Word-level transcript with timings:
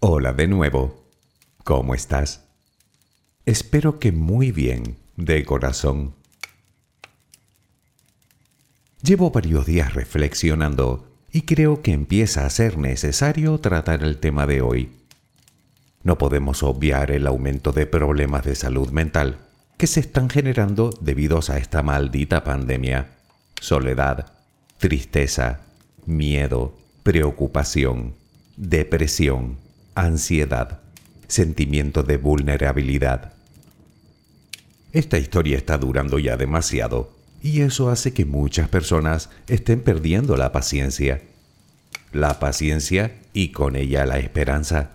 Hola 0.00 0.34
de 0.34 0.46
nuevo. 0.46 1.08
¿Cómo 1.64 1.94
estás? 1.94 2.44
Espero 3.46 3.98
que 3.98 4.12
muy 4.12 4.52
bien, 4.52 4.98
de 5.16 5.42
corazón. 5.46 6.14
Llevo 9.02 9.30
varios 9.30 9.64
días 9.64 9.94
reflexionando 9.94 11.08
y 11.32 11.42
creo 11.42 11.80
que 11.80 11.92
empieza 11.92 12.44
a 12.44 12.50
ser 12.50 12.76
necesario 12.76 13.56
tratar 13.58 14.04
el 14.04 14.18
tema 14.18 14.46
de 14.46 14.60
hoy. 14.60 14.92
No 16.02 16.18
podemos 16.18 16.62
obviar 16.62 17.10
el 17.10 17.26
aumento 17.26 17.72
de 17.72 17.86
problemas 17.86 18.44
de 18.44 18.54
salud 18.54 18.90
mental 18.90 19.38
que 19.78 19.86
se 19.86 20.00
están 20.00 20.28
generando 20.28 20.90
debido 21.00 21.40
a 21.48 21.56
esta 21.56 21.82
maldita 21.82 22.44
pandemia. 22.44 23.12
Soledad, 23.62 24.34
tristeza, 24.76 25.60
miedo, 26.04 26.76
preocupación, 27.02 28.14
depresión, 28.58 29.64
ansiedad, 29.96 30.80
sentimiento 31.26 32.04
de 32.04 32.18
vulnerabilidad. 32.18 33.32
Esta 34.92 35.18
historia 35.18 35.56
está 35.56 35.78
durando 35.78 36.18
ya 36.18 36.36
demasiado 36.36 37.12
y 37.42 37.62
eso 37.62 37.90
hace 37.90 38.12
que 38.12 38.24
muchas 38.24 38.68
personas 38.68 39.30
estén 39.48 39.80
perdiendo 39.80 40.36
la 40.36 40.52
paciencia. 40.52 41.22
La 42.12 42.38
paciencia 42.38 43.18
y 43.32 43.48
con 43.48 43.74
ella 43.76 44.06
la 44.06 44.18
esperanza, 44.18 44.90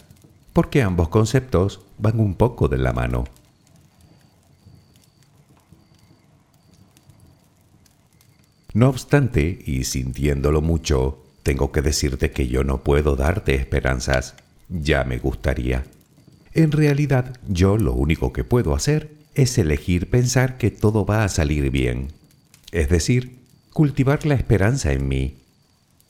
porque 0.53 0.81
ambos 0.81 1.09
conceptos 1.09 1.81
van 1.97 2.19
un 2.19 2.35
poco 2.35 2.67
de 2.67 2.77
la 2.77 2.93
mano. 2.93 3.25
No 8.73 8.89
obstante, 8.89 9.59
y 9.65 9.83
sintiéndolo 9.83 10.61
mucho, 10.61 11.25
tengo 11.43 11.71
que 11.71 11.81
decirte 11.81 12.31
que 12.31 12.47
yo 12.47 12.63
no 12.63 12.83
puedo 12.83 13.15
darte 13.15 13.55
esperanzas. 13.55 14.35
Ya 14.71 15.03
me 15.03 15.17
gustaría. 15.17 15.83
En 16.53 16.71
realidad, 16.71 17.37
yo 17.47 17.77
lo 17.77 17.93
único 17.93 18.31
que 18.31 18.45
puedo 18.45 18.73
hacer 18.73 19.11
es 19.35 19.57
elegir 19.57 20.09
pensar 20.09 20.57
que 20.57 20.71
todo 20.71 21.05
va 21.05 21.23
a 21.23 21.29
salir 21.29 21.69
bien. 21.71 22.07
Es 22.71 22.89
decir, 22.89 23.39
cultivar 23.73 24.25
la 24.25 24.35
esperanza 24.35 24.93
en 24.93 25.07
mí. 25.07 25.37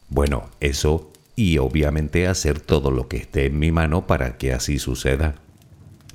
Bueno, 0.09 0.49
eso 0.59 1.11
y 1.35 1.57
obviamente 1.57 2.27
hacer 2.27 2.59
todo 2.59 2.91
lo 2.91 3.07
que 3.07 3.17
esté 3.17 3.47
en 3.47 3.57
mi 3.57 3.71
mano 3.71 4.05
para 4.05 4.37
que 4.37 4.53
así 4.53 4.77
suceda. 4.77 5.35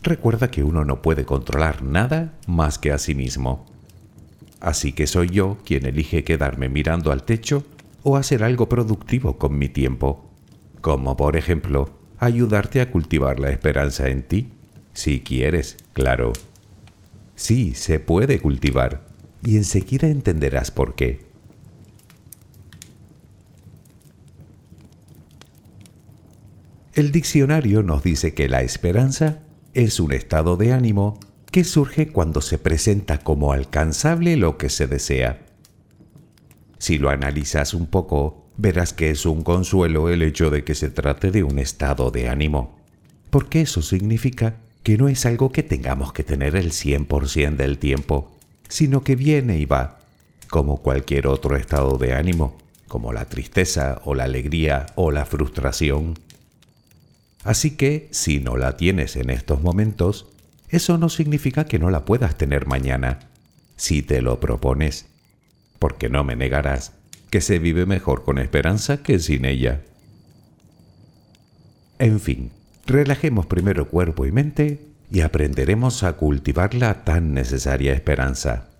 Recuerda 0.03 0.51
que 0.51 0.63
uno 0.63 0.85
no 0.85 1.03
puede 1.03 1.25
controlar 1.25 1.83
nada 1.83 2.35
más 2.47 2.79
que 2.79 2.93
a 2.93 2.99
sí 2.99 3.17
mismo. 3.17 3.67
Así 4.61 4.93
que 4.93 5.09
soy 5.09 5.31
yo 5.31 5.59
quien 5.65 5.85
elige 5.85 6.23
quedarme 6.23 6.69
mirando 6.69 7.11
al 7.11 7.25
techo 7.25 7.65
o 8.05 8.17
hacer 8.17 8.45
algo 8.45 8.69
productivo 8.69 9.37
con 9.37 9.59
mi 9.59 9.69
tiempo, 9.69 10.31
como 10.81 11.17
por 11.17 11.37
ejemplo 11.37 12.06
ayudarte 12.19 12.81
a 12.81 12.91
cultivar 12.91 13.41
la 13.41 13.51
esperanza 13.51 14.09
en 14.09 14.23
ti, 14.23 14.53
si 14.93 15.21
quieres, 15.21 15.77
claro. 15.93 16.33
Sí, 17.35 17.75
se 17.75 18.01
puede 18.01 18.41
cultivar 18.41 19.07
y 19.43 19.57
enseguida 19.57 20.09
entenderás 20.09 20.71
por 20.71 20.95
qué. 20.95 21.27
El 26.95 27.13
diccionario 27.13 27.83
nos 27.83 28.03
dice 28.03 28.33
que 28.33 28.49
la 28.49 28.63
esperanza 28.63 29.41
es 29.75 30.01
un 30.01 30.13
estado 30.13 30.57
de 30.57 30.73
ánimo 30.73 31.21
que 31.53 31.63
surge 31.63 32.09
cuando 32.09 32.41
se 32.41 32.57
presenta 32.57 33.19
como 33.19 33.53
alcanzable 33.53 34.37
lo 34.37 34.57
que 34.57 34.71
se 34.71 34.87
desea. 34.87 35.43
Si 36.79 36.97
lo 36.97 37.11
analizas 37.11 37.75
un 37.75 37.87
poco, 37.87 38.46
verás 38.57 38.93
que 38.93 39.11
es 39.11 39.27
un 39.27 39.43
consuelo 39.43 40.09
el 40.09 40.23
hecho 40.23 40.51
de 40.51 40.65
que 40.65 40.75
se 40.75 40.91
trate 40.91 41.31
de 41.31 41.43
un 41.43 41.59
estado 41.59 42.11
de 42.11 42.29
ánimo, 42.29 42.79
porque 43.31 43.61
eso 43.61 43.83
significa 43.83 44.57
que 44.83 44.97
no 44.97 45.09
es 45.09 45.27
algo 45.27 45.53
que 45.53 45.63
tengamos 45.63 46.13
que 46.13 46.25
tener 46.25 46.57
el 46.57 46.71
100% 46.71 47.57
del 47.57 47.79
tiempo, 47.79 48.33
sino 48.69 49.03
que 49.03 49.17
viene 49.17 49.59
y 49.59 49.67
va, 49.67 49.99
como 50.49 50.79
cualquier 50.79 51.27
otro 51.27 51.57
estado 51.57 51.99
de 51.99 52.15
ánimo, 52.15 52.57
como 52.89 53.13
la 53.13 53.25
tristeza 53.27 54.01
o 54.05 54.15
la 54.15 54.25
alegría 54.25 54.87
o 54.95 55.11
la 55.11 55.27
frustración. 55.27 56.19
Así 57.43 57.73
que, 57.73 58.09
si 58.13 58.39
no 58.39 58.57
la 58.57 58.77
tienes 58.77 59.17
en 59.17 59.31
estos 59.31 59.61
momentos, 59.61 60.27
eso 60.69 60.99
no 60.99 61.09
significa 61.09 61.65
que 61.65 61.79
no 61.79 61.91
la 61.91 62.05
puedas 62.05 62.37
tener 62.37 62.67
mañana, 62.67 63.21
si 63.77 64.03
te 64.03 64.23
lo 64.23 64.41
propones, 64.41 65.07
porque 65.79 66.09
no 66.09 66.25
me 66.25 66.37
negarás 66.37 66.93
que 67.37 67.43
se 67.43 67.59
vive 67.59 67.85
mejor 67.85 68.25
con 68.25 68.39
esperanza 68.39 69.03
que 69.03 69.19
sin 69.19 69.45
ella. 69.45 69.83
En 71.99 72.19
fin, 72.19 72.51
relajemos 72.87 73.45
primero 73.45 73.91
cuerpo 73.91 74.25
y 74.25 74.33
mente 74.33 74.87
y 75.11 75.21
aprenderemos 75.21 76.03
a 76.03 76.15
cultivar 76.15 76.73
la 76.73 77.05
tan 77.05 77.35
necesaria 77.35 77.93
esperanza. 77.93 78.71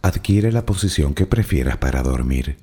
Adquiere 0.00 0.52
la 0.52 0.64
posición 0.64 1.12
que 1.12 1.26
prefieras 1.26 1.76
para 1.76 2.02
dormir. 2.02 2.56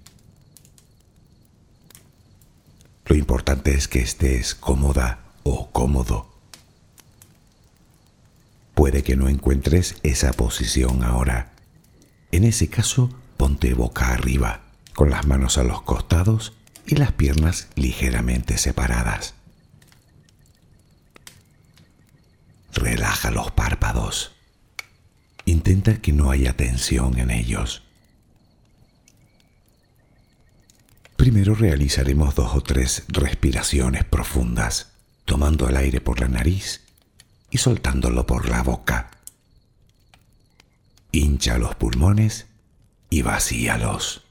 Lo 3.06 3.16
importante 3.16 3.76
es 3.76 3.88
que 3.88 4.00
estés 4.00 4.56
cómoda 4.56 5.20
o 5.44 5.70
cómodo. 5.70 6.26
Puede 8.74 9.04
que 9.04 9.16
no 9.16 9.30
encuentres 9.30 9.98
esa 10.02 10.34
posición 10.34 11.04
ahora. 11.04 11.51
En 12.32 12.44
ese 12.46 12.70
caso, 12.70 13.10
ponte 13.38 13.74
boca 13.74 14.14
arriba, 14.14 14.62
con 14.94 15.10
las 15.10 15.28
manos 15.28 15.58
a 15.58 15.64
los 15.64 15.82
costados 15.82 16.54
y 16.86 16.96
las 16.96 17.12
piernas 17.12 17.68
ligeramente 17.76 18.58
separadas. 18.58 19.34
Relaja 22.74 23.32
los 23.32 23.52
párpados. 23.52 24.34
Intenta 25.46 26.02
que 26.02 26.14
no 26.14 26.32
haya 26.32 26.56
tensión 26.56 27.18
en 27.20 27.32
ellos. 27.32 27.84
Primero 31.18 31.54
realizaremos 31.54 32.34
dos 32.34 32.56
o 32.56 32.62
tres 32.62 33.04
respiraciones 33.10 34.06
profundas, 34.06 34.94
tomando 35.26 35.68
el 35.68 35.78
aire 35.78 36.02
por 36.02 36.20
la 36.20 36.28
nariz 36.28 36.82
y 37.52 37.58
soltándolo 37.58 38.26
por 38.26 38.50
la 38.50 38.64
boca. 38.64 39.12
Hincha 41.12 41.58
los 41.58 41.76
pulmones 41.76 42.48
y 43.10 43.22
vacíalos. 43.22 44.24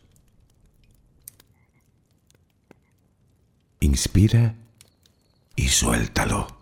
Inspira 3.80 4.54
y 5.56 5.68
suéltalo. 5.68 6.58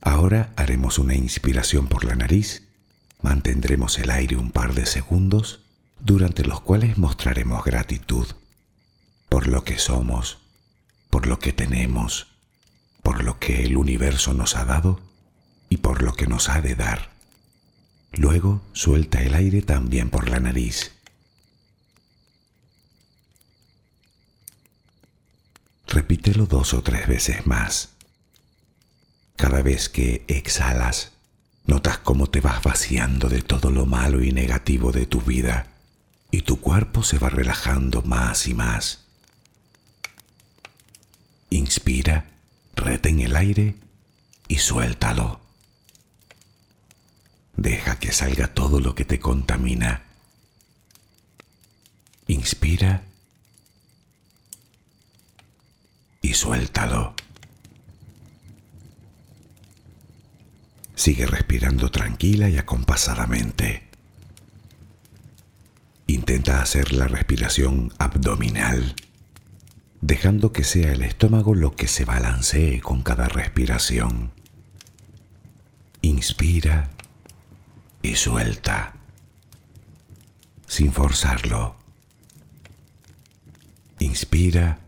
Ahora 0.00 0.52
haremos 0.56 0.98
una 0.98 1.14
inspiración 1.14 1.88
por 1.88 2.04
la 2.04 2.14
nariz 2.14 2.64
Mantendremos 3.24 3.98
el 3.98 4.10
aire 4.10 4.36
un 4.36 4.50
par 4.50 4.74
de 4.74 4.84
segundos 4.84 5.60
durante 5.98 6.44
los 6.44 6.60
cuales 6.60 6.98
mostraremos 6.98 7.64
gratitud 7.64 8.26
por 9.30 9.46
lo 9.46 9.64
que 9.64 9.78
somos, 9.78 10.36
por 11.08 11.26
lo 11.26 11.38
que 11.38 11.54
tenemos, 11.54 12.33
por 13.04 13.22
lo 13.22 13.38
que 13.38 13.62
el 13.64 13.76
universo 13.76 14.34
nos 14.34 14.56
ha 14.56 14.64
dado 14.64 15.00
y 15.68 15.76
por 15.76 16.02
lo 16.02 16.14
que 16.14 16.26
nos 16.26 16.48
ha 16.48 16.60
de 16.60 16.74
dar. 16.74 17.10
Luego 18.14 18.62
suelta 18.72 19.22
el 19.22 19.34
aire 19.34 19.62
también 19.62 20.10
por 20.10 20.28
la 20.28 20.40
nariz. 20.40 20.90
Repítelo 25.86 26.46
dos 26.46 26.74
o 26.74 26.82
tres 26.82 27.06
veces 27.06 27.46
más. 27.46 27.90
Cada 29.36 29.62
vez 29.62 29.88
que 29.88 30.24
exhalas, 30.26 31.12
Notas 31.66 31.96
cómo 31.96 32.26
te 32.26 32.42
vas 32.42 32.62
vaciando 32.62 33.30
de 33.30 33.40
todo 33.40 33.70
lo 33.70 33.86
malo 33.86 34.22
y 34.22 34.32
negativo 34.32 34.92
de 34.92 35.06
tu 35.06 35.22
vida 35.22 35.68
y 36.30 36.42
tu 36.42 36.60
cuerpo 36.60 37.02
se 37.02 37.18
va 37.18 37.30
relajando 37.30 38.02
más 38.02 38.46
y 38.46 38.54
más. 38.54 39.00
Inspira, 41.48 42.26
retén 42.76 43.20
el 43.20 43.36
aire 43.36 43.76
y 44.48 44.58
suéltalo. 44.58 45.40
Deja 47.56 47.98
que 47.98 48.12
salga 48.12 48.48
todo 48.54 48.80
lo 48.80 48.94
que 48.94 49.04
te 49.04 49.20
contamina. 49.20 50.02
Inspira 52.26 53.04
y 56.20 56.34
suéltalo. 56.34 57.14
Sigue 60.94 61.26
respirando 61.26 61.90
tranquila 61.90 62.48
y 62.48 62.56
acompasadamente. 62.56 63.88
Intenta 66.06 66.62
hacer 66.62 66.92
la 66.92 67.08
respiración 67.08 67.92
abdominal, 67.98 68.94
dejando 70.06 70.52
que 70.52 70.64
sea 70.64 70.92
el 70.92 71.02
estómago 71.02 71.54
lo 71.54 71.76
que 71.76 71.88
se 71.88 72.04
balancee 72.04 72.82
con 72.82 73.02
cada 73.02 73.26
respiración. 73.26 74.32
Inspira 76.02 76.90
y 78.02 78.14
suelta. 78.16 78.96
sin 80.66 80.92
forzarlo. 80.92 81.76
Inspira 83.98 84.80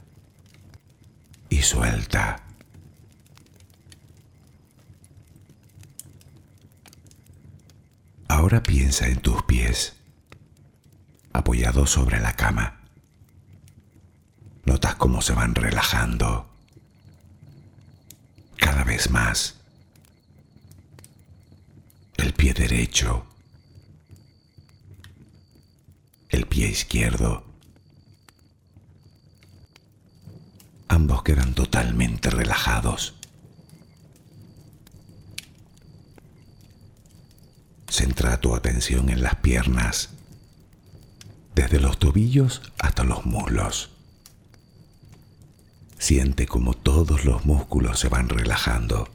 y 1.48 1.62
suelta. 1.62 2.42
Ahora 8.28 8.62
piensa 8.62 9.06
en 9.06 9.20
tus 9.20 9.44
pies, 9.44 9.96
apoyados 11.32 11.90
sobre 11.90 12.20
la 12.20 12.34
cama. 12.34 12.85
Notas 14.66 14.96
cómo 14.96 15.22
se 15.22 15.32
van 15.32 15.54
relajando 15.54 16.48
cada 18.56 18.84
vez 18.84 19.10
más. 19.10 19.54
El 22.16 22.34
pie 22.34 22.52
derecho, 22.52 23.24
el 26.30 26.46
pie 26.46 26.68
izquierdo. 26.68 27.44
Ambos 30.88 31.22
quedan 31.22 31.54
totalmente 31.54 32.30
relajados. 32.30 33.14
Centra 37.88 38.40
tu 38.40 38.54
atención 38.54 39.08
en 39.10 39.22
las 39.22 39.36
piernas, 39.36 40.10
desde 41.54 41.80
los 41.80 41.98
tobillos 41.98 42.62
hasta 42.78 43.04
los 43.04 43.24
muslos. 43.24 43.95
Siente 45.98 46.46
como 46.46 46.74
todos 46.74 47.24
los 47.24 47.44
músculos 47.46 47.98
se 47.98 48.08
van 48.08 48.28
relajando. 48.28 49.08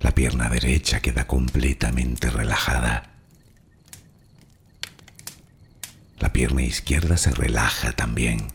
La 0.00 0.12
pierna 0.12 0.48
derecha 0.48 1.00
queda 1.00 1.26
completamente 1.26 2.30
relajada. 2.30 3.10
La 6.18 6.32
pierna 6.32 6.62
izquierda 6.62 7.16
se 7.16 7.32
relaja 7.32 7.92
también. 7.92 8.52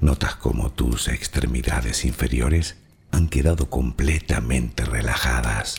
Notas 0.00 0.36
como 0.36 0.70
tus 0.72 1.08
extremidades 1.08 2.04
inferiores 2.04 2.76
han 3.10 3.28
quedado 3.28 3.68
completamente 3.68 4.84
relajadas. 4.84 5.76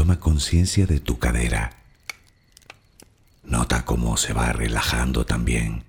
Toma 0.00 0.18
conciencia 0.18 0.86
de 0.86 0.98
tu 0.98 1.18
cadera. 1.18 1.76
Nota 3.44 3.84
cómo 3.84 4.16
se 4.16 4.32
va 4.32 4.50
relajando 4.50 5.26
también. 5.26 5.84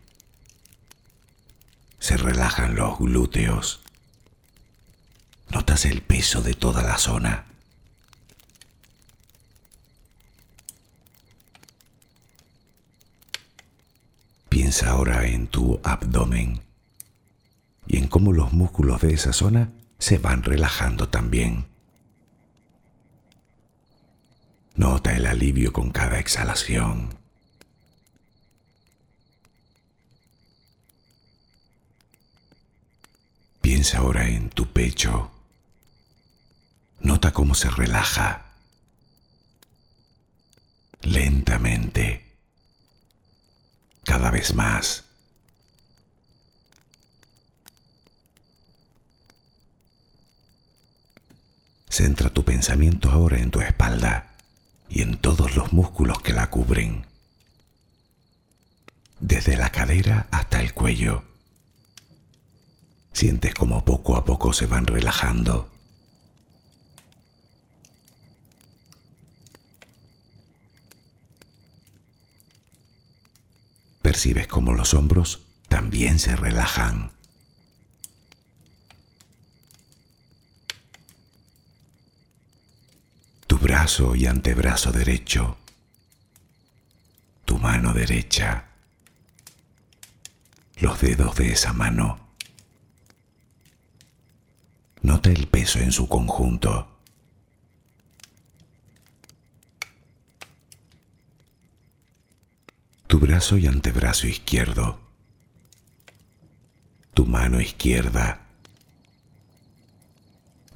Se 1.98 2.18
relajan 2.18 2.76
los 2.76 3.00
glúteos. 3.00 3.80
Notas 5.50 5.86
el 5.86 6.02
peso 6.02 6.42
de 6.42 6.56
toda 6.56 6.84
la 6.84 6.98
zona. 6.98 7.46
Piensa 14.50 14.90
ahora 14.90 15.26
en 15.26 15.48
tu 15.48 15.80
abdomen 15.86 16.60
y 17.88 17.96
en 17.96 18.10
cómo 18.10 18.34
los 18.34 18.52
músculos 18.52 19.00
de 19.00 19.14
esa 19.14 19.32
zona 19.32 19.70
se 20.00 20.18
van 20.18 20.44
relajando 20.44 21.08
también. 21.08 21.71
Nota 24.76 25.16
el 25.16 25.26
alivio 25.26 25.74
con 25.74 25.92
cada 25.92 26.20
exhalación. 26.20 27.18
Piensa 33.62 34.00
ahora 34.00 34.28
en 34.28 34.50
tu 34.50 34.72
pecho. 34.72 35.32
Nota 37.00 37.32
cómo 37.32 37.54
se 37.56 37.70
relaja 37.70 38.46
lentamente 41.02 42.26
cada 44.04 44.32
vez 44.32 44.54
más. 44.56 45.04
Centra 51.90 52.30
tu 52.30 52.46
pensamiento 52.46 53.12
ahora 53.12 53.38
en 53.40 53.52
tu 53.52 53.62
espalda 53.62 54.31
y 54.92 55.02
en 55.02 55.18
todos 55.18 55.56
los 55.56 55.74
músculos 55.74 56.22
que 56.22 56.34
la 56.34 56.50
cubren, 56.50 57.08
desde 59.20 59.58
la 59.58 59.72
cadera 59.72 60.28
hasta 60.32 60.62
el 60.62 60.74
cuello. 60.74 61.24
Sientes 63.14 63.56
como 63.56 63.84
poco 63.86 64.16
a 64.16 64.26
poco 64.26 64.54
se 64.54 64.68
van 64.68 64.86
relajando. 64.86 65.72
percibes 74.12 74.46
como 74.46 74.74
los 74.74 74.94
hombros 74.94 75.40
también 75.70 76.20
se 76.20 76.36
relajan. 76.36 77.14
Tu 83.48 83.58
brazo 83.82 84.16
y 84.16 84.28
antebrazo 84.28 84.92
derecho, 84.92 85.58
tu 87.46 87.58
mano 87.58 87.94
derecha, 87.94 88.66
los 90.78 91.02
dedos 91.02 91.36
de 91.38 91.52
esa 91.52 91.74
mano. 91.74 92.20
Nota 95.02 95.32
el 95.32 95.48
peso 95.48 95.80
en 95.80 95.92
su 95.92 96.08
conjunto. 96.08 96.90
tu 103.08 103.20
brazo 103.20 103.58
y 103.58 103.66
antebrazo 103.66 104.28
izquierdo, 104.28 105.00
tu 107.16 107.26
mano 107.26 107.60
izquierda, 107.60 108.42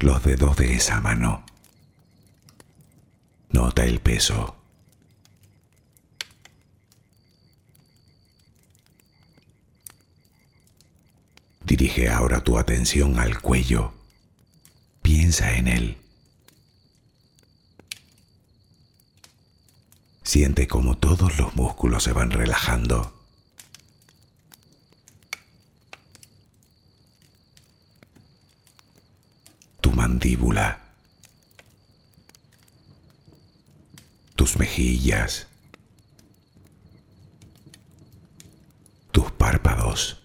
los 0.00 0.24
dedos 0.24 0.56
de 0.56 0.74
esa 0.74 1.00
mano. 1.00 1.45
El 3.76 4.00
peso. 4.00 4.56
Dirige 11.62 12.08
ahora 12.08 12.42
tu 12.42 12.58
atención 12.58 13.18
al 13.20 13.40
cuello. 13.40 13.92
Piensa 15.02 15.56
en 15.56 15.68
él. 15.68 15.98
Siente 20.24 20.66
como 20.66 20.98
todos 20.98 21.38
los 21.38 21.54
músculos 21.54 22.02
se 22.02 22.12
van 22.12 22.32
relajando. 22.32 23.12
Tu 29.80 29.92
mandíbula. 29.92 30.85
Tus 34.46 34.60
mejillas. 34.60 35.48
Tus 39.10 39.32
párpados. 39.32 40.22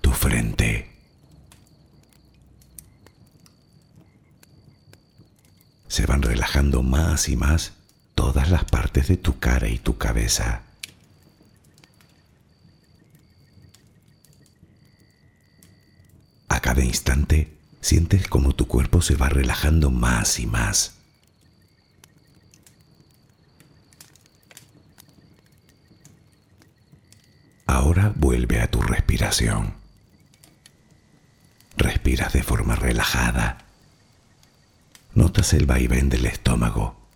Tu 0.00 0.10
frente. 0.10 0.88
se 5.86 6.06
van 6.06 6.22
relajando 6.22 6.82
más 6.82 7.28
y 7.28 7.36
más 7.36 7.74
todas 8.14 8.48
las 8.48 8.64
partes 8.64 9.08
de 9.08 9.18
tu 9.18 9.38
cara 9.38 9.68
y 9.68 9.78
tu 9.78 9.98
cabeza. 9.98 10.62
A 16.48 16.60
cada 16.60 16.82
instante 16.82 17.52
sientes 17.82 18.28
como 18.28 18.54
tu 18.54 18.66
cuerpo 18.66 19.02
se 19.02 19.14
va 19.14 19.28
relajando 19.28 19.90
más 19.90 20.38
y 20.38 20.46
más. 20.46 21.01
Ahora 27.72 28.12
vuelve 28.14 28.60
a 28.60 28.70
tu 28.70 28.82
respiración. 28.82 29.74
Respiras 31.78 32.34
de 32.34 32.42
forma 32.42 32.76
relajada 32.76 33.64
notas 35.14 35.54
el 35.54 35.64
vaivén 35.64 36.10
del 36.10 36.26
estómago. 36.26 37.08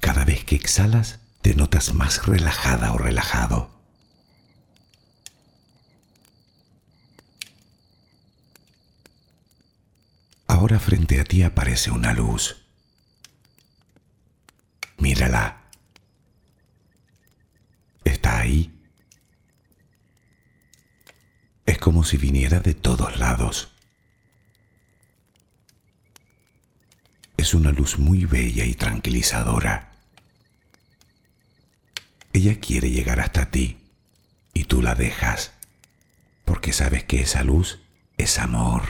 Cada 0.00 0.26
vez 0.26 0.44
que 0.44 0.54
exhalas, 0.54 1.18
te 1.40 1.54
notas 1.54 1.94
más 1.94 2.26
relajada 2.26 2.92
o 2.92 2.98
relajado. 2.98 3.70
Ahora 10.46 10.78
frente 10.78 11.20
a 11.20 11.24
ti 11.24 11.42
aparece 11.42 11.90
una 11.90 12.12
luz. 12.12 12.66
Mírala. 14.98 15.62
Está 18.04 18.38
ahí, 18.38 18.74
como 21.94 22.02
si 22.02 22.16
viniera 22.16 22.58
de 22.58 22.74
todos 22.74 23.20
lados. 23.20 23.68
Es 27.36 27.54
una 27.54 27.70
luz 27.70 28.00
muy 28.00 28.24
bella 28.24 28.64
y 28.64 28.74
tranquilizadora. 28.74 29.92
Ella 32.32 32.58
quiere 32.58 32.90
llegar 32.90 33.20
hasta 33.20 33.48
ti 33.52 33.78
y 34.52 34.64
tú 34.64 34.82
la 34.82 34.96
dejas 34.96 35.52
porque 36.44 36.72
sabes 36.72 37.04
que 37.04 37.20
esa 37.20 37.44
luz 37.44 37.78
es 38.16 38.40
amor. 38.40 38.82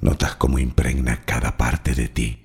Notas 0.00 0.36
cómo 0.36 0.60
impregna 0.60 1.24
cada 1.24 1.56
parte 1.56 1.96
de 1.96 2.06
ti. 2.06 2.44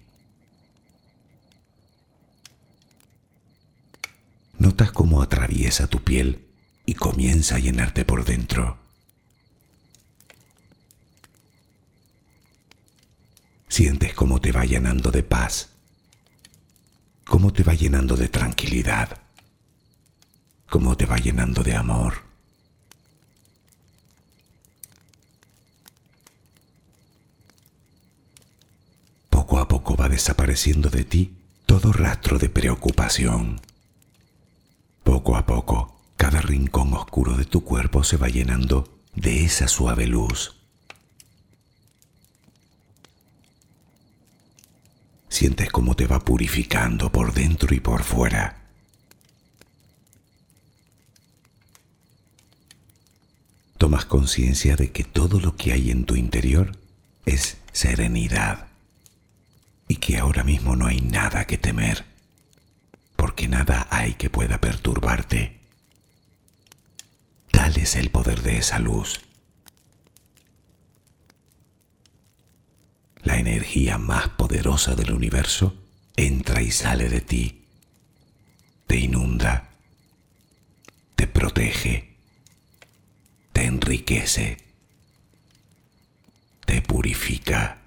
Notas 4.59 4.91
cómo 4.91 5.21
atraviesa 5.69 5.87
tu 5.87 6.03
piel 6.03 6.47
y 6.85 6.95
comienza 6.95 7.55
a 7.55 7.59
llenarte 7.59 8.03
por 8.03 8.25
dentro. 8.25 8.77
Sientes 13.67 14.13
cómo 14.15 14.41
te 14.41 14.51
va 14.51 14.65
llenando 14.65 15.11
de 15.11 15.21
paz, 15.21 15.69
cómo 17.23 17.53
te 17.53 17.63
va 17.63 17.75
llenando 17.75 18.15
de 18.15 18.29
tranquilidad, 18.29 19.21
cómo 20.69 20.97
te 20.97 21.05
va 21.05 21.17
llenando 21.17 21.61
de 21.61 21.75
amor. 21.75 22.13
Poco 29.29 29.59
a 29.59 29.67
poco 29.67 29.95
va 29.95 30.09
desapareciendo 30.09 30.89
de 30.89 31.03
ti 31.03 31.33
todo 31.67 31.93
rastro 31.93 32.39
de 32.39 32.49
preocupación. 32.49 33.68
Poco 35.03 35.35
a 35.35 35.45
poco, 35.45 35.99
cada 36.17 36.41
rincón 36.41 36.93
oscuro 36.93 37.35
de 37.37 37.45
tu 37.45 37.63
cuerpo 37.63 38.03
se 38.03 38.17
va 38.17 38.27
llenando 38.27 38.99
de 39.15 39.45
esa 39.45 39.67
suave 39.67 40.07
luz. 40.07 40.55
Sientes 45.29 45.71
cómo 45.71 45.95
te 45.95 46.07
va 46.07 46.19
purificando 46.19 47.11
por 47.11 47.33
dentro 47.33 47.73
y 47.73 47.79
por 47.79 48.03
fuera. 48.03 48.59
Tomas 53.77 54.03
conciencia 54.03 54.75
de 54.75 54.91
que 54.91 55.05
todo 55.05 55.39
lo 55.39 55.55
que 55.55 55.71
hay 55.71 55.91
en 55.91 56.03
tu 56.03 56.15
interior 56.15 56.77
es 57.25 57.57
serenidad 57.71 58.67
y 59.87 59.95
que 59.95 60.17
ahora 60.17 60.43
mismo 60.43 60.75
no 60.75 60.87
hay 60.87 60.99
nada 60.99 61.45
que 61.45 61.57
temer, 61.57 62.05
nada 63.49 63.87
hay 63.89 64.13
que 64.13 64.29
pueda 64.29 64.61
perturbarte. 64.61 65.59
Tal 67.51 67.75
es 67.77 67.95
el 67.95 68.11
poder 68.11 68.41
de 68.41 68.57
esa 68.57 68.79
luz. 68.79 69.21
La 73.23 73.37
energía 73.37 73.97
más 73.97 74.29
poderosa 74.29 74.95
del 74.95 75.11
universo 75.11 75.75
entra 76.15 76.61
y 76.61 76.71
sale 76.71 77.09
de 77.09 77.21
ti, 77.21 77.65
te 78.87 78.97
inunda, 78.97 79.69
te 81.15 81.27
protege, 81.27 82.15
te 83.51 83.65
enriquece, 83.65 84.57
te 86.65 86.81
purifica. 86.81 87.78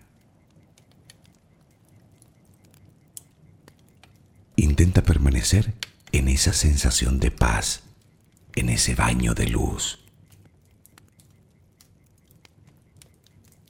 Intenta 4.63 5.03
permanecer 5.03 5.75
en 6.13 6.29
esa 6.29 6.53
sensación 6.53 7.19
de 7.19 7.33
paz, 7.33 7.83
en 8.55 8.69
ese 8.69 8.95
baño 8.95 9.35
de 9.35 9.49
luz. 9.49 9.99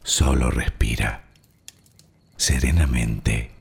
Solo 0.02 0.50
respira 0.50 1.24
serenamente. 2.36 3.51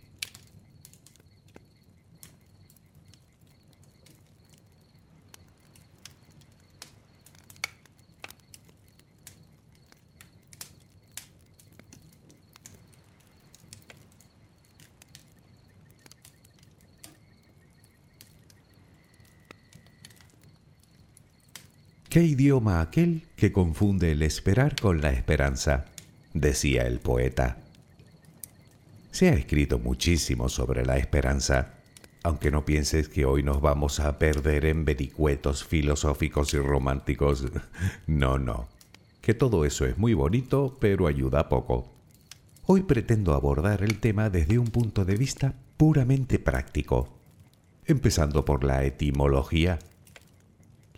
¿Qué 22.12 22.24
idioma 22.24 22.82
aquel 22.82 23.26
que 23.38 23.54
confunde 23.54 24.12
el 24.12 24.22
esperar 24.22 24.76
con 24.76 25.00
la 25.00 25.14
esperanza? 25.14 25.86
decía 26.34 26.86
el 26.86 27.00
poeta. 27.00 27.60
Se 29.12 29.30
ha 29.30 29.34
escrito 29.34 29.80
muchísimo 29.80 30.50
sobre 30.50 30.86
la 30.86 30.98
esperanza, 30.98 31.76
aunque 32.24 32.52
no 32.52 32.66
pienses 32.66 33.08
que 33.08 33.24
hoy 33.24 33.44
nos 33.44 33.62
vamos 33.62 34.02
a 34.02 34.20
perder 34.20 34.66
en 34.66 34.84
vericuetos 34.84 35.64
filosóficos 35.64 36.54
y 36.54 36.58
románticos. 36.58 37.46
No, 38.08 38.38
no, 38.38 38.68
que 39.22 39.34
todo 39.34 39.64
eso 39.64 39.86
es 39.86 39.98
muy 39.98 40.14
bonito, 40.14 40.76
pero 40.82 41.08
ayuda 41.08 41.48
poco. 41.48 41.94
Hoy 42.66 42.84
pretendo 42.84 43.36
abordar 43.36 43.84
el 43.84 44.00
tema 44.00 44.30
desde 44.30 44.60
un 44.60 44.68
punto 44.68 45.06
de 45.06 45.16
vista 45.16 45.54
puramente 45.78 46.40
práctico, 46.40 47.08
empezando 47.86 48.44
por 48.44 48.66
la 48.66 48.84
etimología. 48.84 49.80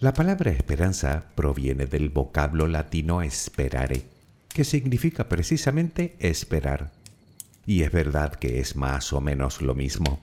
La 0.03 0.11
palabra 0.11 0.51
esperanza 0.51 1.27
proviene 1.33 1.85
del 1.85 2.09
vocablo 2.09 2.67
latino 2.67 3.21
esperare, 3.21 4.03
que 4.49 4.65
significa 4.65 5.29
precisamente 5.29 6.17
esperar. 6.19 6.91
Y 7.65 7.83
es 7.83 7.91
verdad 7.93 8.33
que 8.35 8.59
es 8.59 8.75
más 8.75 9.13
o 9.13 9.21
menos 9.21 9.61
lo 9.61 9.75
mismo, 9.75 10.19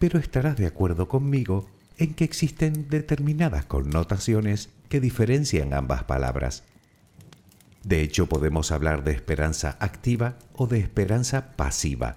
pero 0.00 0.18
estarás 0.18 0.56
de 0.56 0.66
acuerdo 0.66 1.06
conmigo 1.06 1.70
en 1.98 2.14
que 2.14 2.24
existen 2.24 2.88
determinadas 2.88 3.64
connotaciones 3.64 4.70
que 4.88 4.98
diferencian 4.98 5.72
ambas 5.72 6.02
palabras. 6.02 6.64
De 7.84 8.00
hecho, 8.00 8.28
podemos 8.28 8.72
hablar 8.72 9.04
de 9.04 9.12
esperanza 9.12 9.76
activa 9.78 10.34
o 10.52 10.66
de 10.66 10.80
esperanza 10.80 11.52
pasiva. 11.52 12.16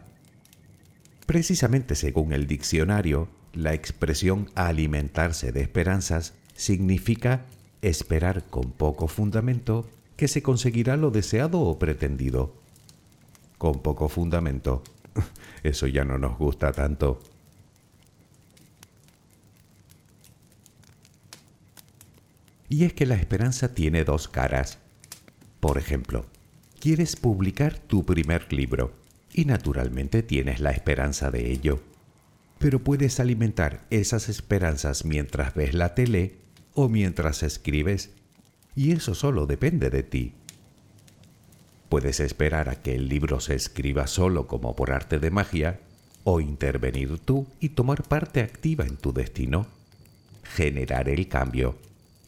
Precisamente 1.28 1.94
según 1.94 2.34
el 2.34 2.48
diccionario, 2.48 3.30
la 3.54 3.76
expresión 3.76 4.50
alimentarse 4.56 5.52
de 5.52 5.62
esperanzas 5.62 6.34
significa 6.60 7.46
esperar 7.82 8.44
con 8.44 8.72
poco 8.72 9.08
fundamento 9.08 9.90
que 10.18 10.28
se 10.28 10.44
conseguirá 10.44 10.98
lo 10.98 11.10
deseado 11.10 11.62
o 11.62 11.80
pretendido. 11.80 12.54
Con 13.58 13.82
poco 13.82 14.10
fundamento. 14.10 14.84
Eso 15.64 15.88
ya 15.88 16.04
no 16.04 16.18
nos 16.18 16.38
gusta 16.38 16.74
tanto. 16.74 17.22
Y 22.68 22.84
es 22.84 22.94
que 22.94 23.06
la 23.06 23.16
esperanza 23.16 23.74
tiene 23.74 24.04
dos 24.04 24.28
caras. 24.28 24.80
Por 25.62 25.78
ejemplo, 25.78 26.26
quieres 26.82 27.16
publicar 27.16 27.80
tu 27.80 28.06
primer 28.06 28.52
libro 28.52 28.92
y 29.34 29.46
naturalmente 29.46 30.24
tienes 30.24 30.60
la 30.60 30.72
esperanza 30.72 31.32
de 31.32 31.52
ello. 31.52 31.82
Pero 32.58 32.80
puedes 32.80 33.22
alimentar 33.22 33.86
esas 33.90 34.28
esperanzas 34.28 35.06
mientras 35.06 35.56
ves 35.56 35.74
la 35.74 35.96
tele 35.96 36.49
o 36.74 36.90
mientras 36.90 37.44
escribes, 37.44 38.12
y 38.76 38.92
eso 38.92 39.16
solo 39.16 39.46
depende 39.46 39.90
de 39.90 40.04
ti. 40.04 40.34
Puedes 41.90 42.20
esperar 42.20 42.70
a 42.70 42.82
que 42.82 42.96
el 42.96 43.10
libro 43.10 43.40
se 43.40 43.56
escriba 43.56 44.08
solo 44.08 44.48
como 44.48 44.76
por 44.76 44.92
arte 44.92 45.20
de 45.20 45.32
magia, 45.32 45.80
o 46.24 46.40
intervenir 46.40 47.18
tú 47.20 47.48
y 47.60 47.70
tomar 47.70 48.04
parte 48.04 48.42
activa 48.42 48.86
en 48.86 48.98
tu 48.98 49.14
destino, 49.14 49.68
generar 50.44 51.10
el 51.10 51.28
cambio, 51.28 51.78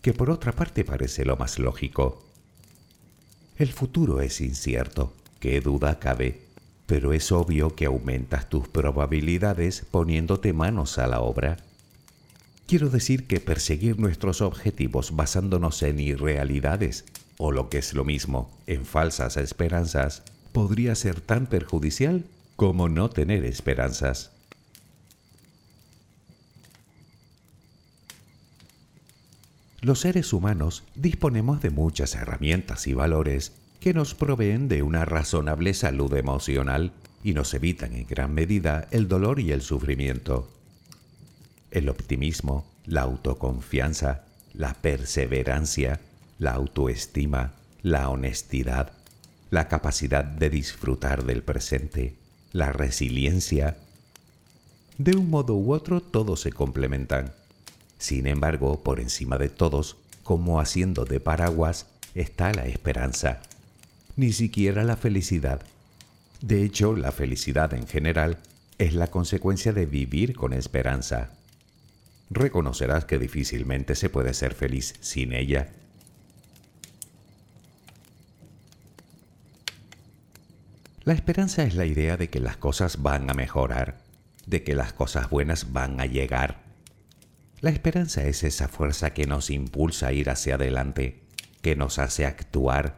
que 0.02 0.14
por 0.14 0.30
otra 0.30 0.54
parte 0.54 0.84
parece 0.84 1.26
lo 1.26 1.38
más 1.38 1.60
lógico. 1.60 2.26
El 3.58 3.72
futuro 3.72 4.22
es 4.22 4.42
incierto, 4.42 5.14
qué 5.40 5.62
duda 5.62 6.00
cabe, 6.00 6.42
pero 6.88 7.14
es 7.14 7.32
obvio 7.32 7.76
que 7.76 7.86
aumentas 7.86 8.50
tus 8.50 8.68
probabilidades 8.68 9.86
poniéndote 9.92 10.54
manos 10.54 10.98
a 10.98 11.08
la 11.08 11.22
obra. 11.22 11.58
Quiero 12.72 12.90
decir 12.90 13.28
que 13.28 13.42
perseguir 13.42 14.00
nuestros 14.00 14.40
objetivos 14.40 15.14
basándonos 15.14 15.84
en 15.84 16.00
irrealidades, 16.00 17.04
o 17.38 17.52
lo 17.52 17.68
que 17.68 17.80
es 17.80 17.94
lo 17.94 18.06
mismo, 18.06 18.50
en 18.66 18.86
falsas 18.86 19.36
esperanzas, 19.36 20.24
podría 20.54 20.96
ser 20.96 21.20
tan 21.20 21.48
perjudicial 21.48 22.24
como 22.56 22.88
no 22.88 23.10
tener 23.10 23.44
esperanzas. 23.44 24.32
Los 29.82 30.00
seres 30.00 30.32
humanos 30.32 30.86
disponemos 30.96 31.62
de 31.62 31.72
muchas 31.72 32.16
herramientas 32.16 32.88
y 32.88 32.94
valores 32.94 33.52
que 33.82 33.94
nos 33.94 34.16
proveen 34.16 34.70
de 34.70 34.82
una 34.82 35.04
razonable 35.04 35.74
salud 35.74 36.16
emocional 36.16 36.94
y 37.22 37.34
nos 37.34 37.54
evitan 37.54 37.92
en 37.96 38.08
gran 38.08 38.34
medida 38.34 38.88
el 38.92 39.10
dolor 39.10 39.42
y 39.42 39.52
el 39.52 39.62
sufrimiento. 39.62 40.61
El 41.72 41.88
optimismo, 41.88 42.66
la 42.86 43.02
autoconfianza, 43.02 44.26
la 44.54 44.74
perseverancia, 44.74 46.02
la 46.38 46.52
autoestima, 46.52 47.54
la 47.82 48.10
honestidad, 48.10 48.92
la 49.50 49.68
capacidad 49.68 50.24
de 50.24 50.50
disfrutar 50.50 51.24
del 51.24 51.44
presente, 51.44 52.16
la 52.52 52.74
resiliencia. 52.74 53.78
De 54.98 55.16
un 55.16 55.30
modo 55.30 55.56
u 55.56 55.74
otro 55.74 56.02
todos 56.02 56.42
se 56.42 56.52
complementan. 56.52 57.34
Sin 57.98 58.28
embargo, 58.28 58.84
por 58.84 59.00
encima 59.00 59.38
de 59.38 59.50
todos, 59.50 59.96
como 60.24 60.60
haciendo 60.60 61.06
de 61.06 61.20
paraguas, 61.20 61.88
está 62.16 62.52
la 62.54 62.66
esperanza. 62.66 63.42
Ni 64.18 64.34
siquiera 64.34 64.84
la 64.84 64.98
felicidad. 64.98 65.62
De 66.42 66.64
hecho, 66.64 66.96
la 66.96 67.12
felicidad 67.12 67.74
en 67.74 67.88
general 67.88 68.40
es 68.78 68.94
la 68.94 69.08
consecuencia 69.08 69.72
de 69.72 69.86
vivir 69.86 70.36
con 70.36 70.54
esperanza. 70.54 71.30
Reconocerás 72.34 73.04
que 73.04 73.20
difícilmente 73.20 73.94
se 73.94 74.10
puede 74.10 74.34
ser 74.34 74.54
feliz 74.54 74.94
sin 75.02 75.34
ella. 75.34 75.68
La 81.04 81.14
esperanza 81.14 81.64
es 81.64 81.76
la 81.76 81.86
idea 81.86 82.16
de 82.16 82.30
que 82.30 82.40
las 82.40 82.56
cosas 82.56 83.02
van 83.02 83.30
a 83.30 83.34
mejorar, 83.34 83.98
de 84.46 84.64
que 84.64 84.76
las 84.76 84.94
cosas 84.94 85.30
buenas 85.30 85.74
van 85.74 86.00
a 86.00 86.06
llegar. 86.06 86.64
La 87.60 87.70
esperanza 87.70 88.24
es 88.24 88.44
esa 88.44 88.70
fuerza 88.70 89.14
que 89.14 89.26
nos 89.26 89.50
impulsa 89.50 90.08
a 90.08 90.14
ir 90.14 90.30
hacia 90.30 90.56
adelante, 90.56 91.24
que 91.62 91.76
nos 91.76 92.00
hace 92.00 92.26
actuar, 92.26 92.98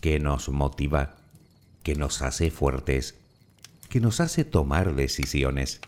que 0.00 0.18
nos 0.18 0.48
motiva, 0.48 1.14
que 1.84 1.94
nos 1.94 2.22
hace 2.22 2.50
fuertes, 2.50 3.14
que 3.88 4.00
nos 4.00 4.18
hace 4.18 4.44
tomar 4.44 4.96
decisiones, 4.96 5.80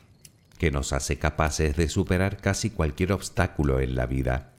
que 0.59 0.71
nos 0.71 0.93
hace 0.93 1.19
capaces 1.19 1.77
de 1.77 1.89
superar 1.89 2.39
casi 2.39 2.71
cualquier 2.71 3.13
obstáculo 3.13 3.81
en 3.81 3.95
la 3.95 4.07
vida 4.07 4.53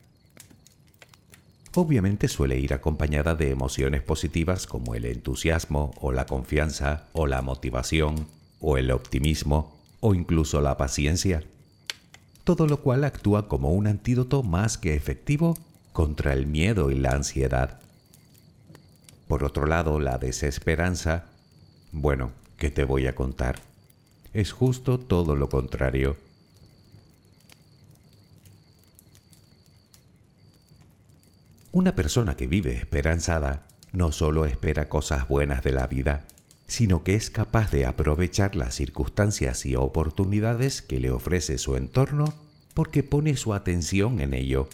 obviamente 1.77 2.27
suele 2.27 2.57
ir 2.59 2.73
acompañada 2.73 3.35
de 3.35 3.51
emociones 3.51 4.01
positivas 4.01 4.65
como 4.65 4.95
el 4.95 5.05
entusiasmo 5.05 5.93
o 6.01 6.11
la 6.11 6.25
confianza 6.25 7.03
o 7.13 7.27
la 7.27 7.41
motivación 7.43 8.27
o 8.59 8.77
el 8.77 8.89
optimismo 8.89 9.77
o 9.99 10.15
incluso 10.15 10.59
la 10.61 10.75
paciencia. 10.75 11.43
Todo 12.43 12.65
lo 12.65 12.81
cual 12.81 13.03
actúa 13.03 13.47
como 13.47 13.73
un 13.73 13.85
antídoto 13.85 14.41
más 14.41 14.77
que 14.77 14.95
efectivo 14.95 15.55
contra 15.93 16.33
el 16.33 16.47
miedo 16.47 16.89
y 16.89 16.95
la 16.95 17.11
ansiedad. 17.11 17.79
Por 19.27 19.43
otro 19.43 19.67
lado, 19.67 19.99
la 19.99 20.17
desesperanza, 20.17 21.25
bueno, 21.91 22.31
¿qué 22.57 22.71
te 22.71 22.85
voy 22.85 23.05
a 23.05 23.13
contar? 23.13 23.66
Es 24.33 24.51
justo 24.51 24.99
todo 24.99 25.35
lo 25.35 25.49
contrario 25.49 26.17
Una 31.77 31.93
persona 31.93 32.35
que 32.35 32.47
vive 32.47 32.73
esperanzada 32.73 33.67
no 33.91 34.11
solo 34.11 34.47
espera 34.47 34.89
cosas 34.89 35.27
buenas 35.27 35.63
de 35.63 35.71
la 35.73 35.85
vida, 35.85 36.25
sino 36.65 37.03
que 37.03 37.13
es 37.13 37.29
capaz 37.29 37.69
de 37.69 37.85
aprovechar 37.85 38.55
las 38.55 38.73
circunstancias 38.73 39.63
y 39.63 39.75
oportunidades 39.75 40.81
que 40.81 40.99
le 40.99 41.11
ofrece 41.11 41.59
su 41.59 41.75
entorno 41.75 42.33
porque 42.73 43.03
pone 43.03 43.37
su 43.37 43.53
atención 43.53 44.21
en 44.21 44.33
ello. 44.33 44.69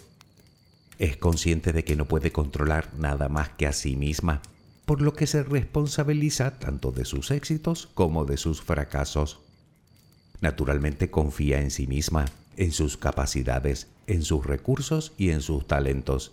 Es 0.98 1.18
consciente 1.18 1.74
de 1.74 1.84
que 1.84 1.94
no 1.94 2.06
puede 2.06 2.32
controlar 2.32 2.88
nada 2.96 3.28
más 3.28 3.50
que 3.50 3.66
a 3.66 3.74
sí 3.74 3.96
misma, 3.96 4.40
por 4.86 5.02
lo 5.02 5.12
que 5.12 5.26
se 5.26 5.42
responsabiliza 5.42 6.58
tanto 6.58 6.90
de 6.90 7.04
sus 7.04 7.30
éxitos 7.30 7.90
como 7.92 8.24
de 8.24 8.38
sus 8.38 8.62
fracasos. 8.62 9.43
Naturalmente 10.44 11.10
confía 11.10 11.62
en 11.62 11.70
sí 11.70 11.86
misma, 11.86 12.26
en 12.58 12.70
sus 12.72 12.98
capacidades, 12.98 13.88
en 14.06 14.20
sus 14.20 14.44
recursos 14.44 15.14
y 15.16 15.30
en 15.30 15.40
sus 15.40 15.66
talentos 15.66 16.32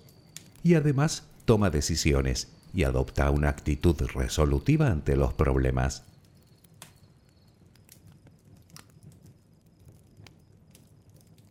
y 0.63 0.74
además 0.74 1.24
toma 1.45 1.69
decisiones 1.69 2.50
y 2.74 2.84
adopta 2.84 3.32
una 3.32 3.47
actitud 3.47 3.95
resolutiva 4.13 4.88
ante 4.88 5.15
los 5.15 5.34
problemas. 5.34 6.04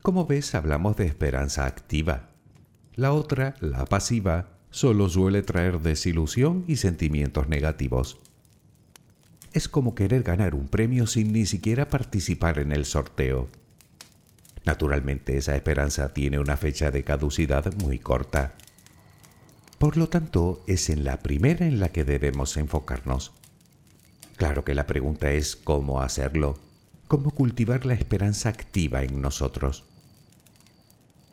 Como 0.03 0.27
ves, 0.27 0.55
hablamos 0.55 0.99
de 0.99 1.07
esperanza 1.07 1.65
activa. 1.65 2.29
La 2.95 3.15
otra, 3.15 3.55
la 3.61 3.87
pasiva, 3.87 4.51
solo 4.71 5.09
suele 5.09 5.41
traer 5.41 5.81
desilusión 5.81 6.67
y 6.69 6.77
sentimientos 6.77 7.49
negativos. 7.49 8.21
Es 9.53 9.69
como 9.69 9.95
querer 9.95 10.23
ganar 10.23 10.55
un 10.55 10.69
premio 10.69 11.07
sin 11.07 11.33
ni 11.33 11.47
siquiera 11.47 11.89
participar 11.89 12.59
en 12.59 12.73
el 12.73 12.85
sorteo. 12.85 13.49
Naturalmente 14.65 15.37
esa 15.37 15.57
esperanza 15.57 16.13
tiene 16.13 16.39
una 16.39 16.57
fecha 16.57 16.91
de 16.91 17.03
caducidad 17.03 17.73
muy 17.75 17.99
corta 17.99 18.55
por 19.81 19.97
lo 19.97 20.11
tanto, 20.11 20.63
es 20.67 20.91
en 20.91 21.05
la 21.05 21.21
primera 21.21 21.67
en 21.67 21.81
la 21.81 21.89
que 21.89 22.05
debemos 22.05 22.59
enfocarnos. 22.59 23.33
Claro 24.37 24.63
que 24.63 24.75
la 24.75 24.87
pregunta 24.87 25.33
es 25.33 25.57
cómo 25.57 26.03
hacerlo, 26.03 26.59
cómo 27.09 27.31
cultivar 27.31 27.87
la 27.87 27.95
esperanza 27.95 28.51
activa 28.51 29.03
en 29.05 29.23
nosotros. 29.23 29.85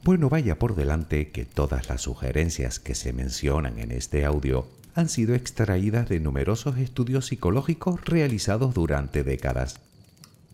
Bueno, 0.07 0.29
vaya 0.29 0.57
por 0.57 0.73
delante 0.73 1.31
que 1.31 1.43
todas 1.43 1.89
las 1.89 2.03
sugerencias 2.03 2.79
que 2.79 2.95
se 2.95 3.11
mencionan 3.11 3.77
en 3.77 3.91
este 3.91 4.23
audio 4.23 4.65
han 4.95 5.09
sido 5.09 5.35
extraídas 5.35 6.07
de 6.07 6.21
numerosos 6.21 6.77
estudios 6.77 7.25
psicológicos 7.25 8.05
realizados 8.05 8.73
durante 8.73 9.25
décadas, 9.25 9.81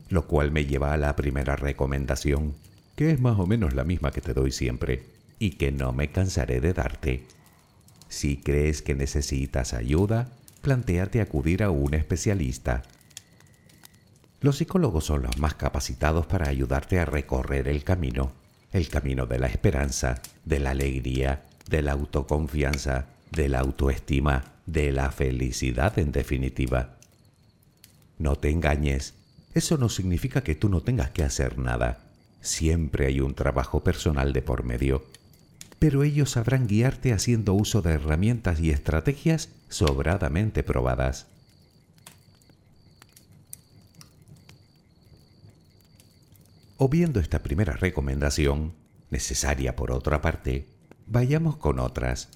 lo 0.09 0.25
cual 0.25 0.49
me 0.49 0.65
lleva 0.65 0.91
a 0.91 0.97
la 0.97 1.15
primera 1.15 1.55
recomendación, 1.55 2.55
que 2.95 3.11
es 3.11 3.19
más 3.19 3.37
o 3.37 3.45
menos 3.45 3.75
la 3.75 3.83
misma 3.83 4.09
que 4.09 4.21
te 4.21 4.33
doy 4.33 4.51
siempre, 4.51 5.03
y 5.37 5.51
que 5.51 5.71
no 5.71 5.93
me 5.93 6.09
cansaré 6.09 6.59
de 6.59 6.73
darte 6.73 7.27
si 8.09 8.37
crees 8.37 8.81
que 8.81 8.95
necesitas 8.95 9.75
ayuda, 9.75 10.31
plantéate 10.63 11.21
acudir 11.21 11.61
a 11.61 11.69
un 11.69 11.93
especialista. 11.93 12.81
Los 14.41 14.57
psicólogos 14.57 15.05
son 15.05 15.21
los 15.21 15.37
más 15.37 15.53
capacitados 15.53 16.25
para 16.25 16.49
ayudarte 16.49 16.97
a 16.97 17.05
recorrer 17.05 17.67
el 17.67 17.83
camino, 17.83 18.31
el 18.73 18.89
camino 18.89 19.25
de 19.25 19.39
la 19.39 19.47
esperanza, 19.47 20.21
de 20.43 20.59
la 20.59 20.71
alegría, 20.71 21.43
de 21.69 21.81
la 21.81 21.93
autoconfianza, 21.93 23.05
de 23.31 23.47
la 23.47 23.59
autoestima, 23.59 24.43
de 24.65 24.91
la 24.91 25.11
felicidad 25.11 25.97
en 25.97 26.11
definitiva. 26.11 26.97
No 28.19 28.35
te 28.35 28.49
engañes, 28.49 29.13
eso 29.53 29.77
no 29.77 29.87
significa 29.87 30.43
que 30.43 30.55
tú 30.55 30.67
no 30.67 30.81
tengas 30.81 31.11
que 31.11 31.23
hacer 31.23 31.57
nada. 31.57 31.99
Siempre 32.41 33.05
hay 33.05 33.21
un 33.21 33.35
trabajo 33.35 33.83
personal 33.83 34.33
de 34.33 34.41
por 34.41 34.63
medio 34.63 35.03
pero 35.83 36.03
ellos 36.03 36.31
sabrán 36.31 36.65
guiarte 36.65 37.11
haciendo 37.11 37.53
uso 37.53 37.81
de 37.81 37.91
herramientas 37.91 38.61
y 38.61 38.69
estrategias 38.69 39.49
sobradamente 39.67 40.63
probadas. 40.63 41.27
Obviendo 46.77 47.19
esta 47.19 47.43
primera 47.43 47.73
recomendación, 47.73 48.73
necesaria 49.11 49.75
por 49.75 49.91
otra 49.91 50.21
parte, 50.21 50.67
vayamos 51.05 51.57
con 51.57 51.79
otras. 51.79 52.29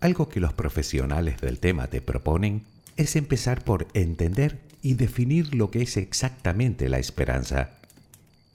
Algo 0.00 0.28
que 0.28 0.40
los 0.40 0.52
profesionales 0.52 1.40
del 1.40 1.58
tema 1.58 1.88
te 1.88 2.00
proponen 2.00 2.64
es 2.96 3.16
empezar 3.16 3.64
por 3.64 3.88
entender 3.94 4.60
y 4.80 4.94
definir 4.94 5.54
lo 5.54 5.70
que 5.70 5.82
es 5.82 5.96
exactamente 5.96 6.88
la 6.88 6.98
esperanza. 6.98 7.70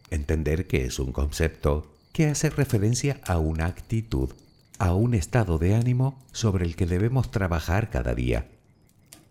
Entender 0.10 0.68
que 0.68 0.86
es 0.86 1.00
un 1.00 1.12
concepto, 1.12 1.94
que 2.14 2.28
hace 2.28 2.50
referencia 2.50 3.20
a 3.26 3.40
una 3.40 3.66
actitud, 3.66 4.34
a 4.80 4.94
un 4.94 5.14
estado 5.14 5.58
de 5.58 5.76
ánimo 5.76 6.18
sobre 6.32 6.66
el 6.66 6.76
que 6.76 6.86
debemos 6.86 7.32
trabajar 7.32 7.90
cada 7.90 8.16
día, 8.16 8.48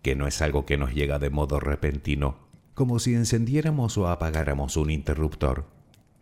que 0.01 0.15
no 0.15 0.27
es 0.27 0.41
algo 0.41 0.65
que 0.65 0.77
nos 0.77 0.93
llega 0.93 1.19
de 1.19 1.29
modo 1.29 1.59
repentino, 1.59 2.46
como 2.77 2.99
si 2.99 3.15
encendiéramos 3.15 3.97
o 3.97 4.07
apagáramos 4.07 4.77
un 4.77 4.91
interruptor, 4.91 5.65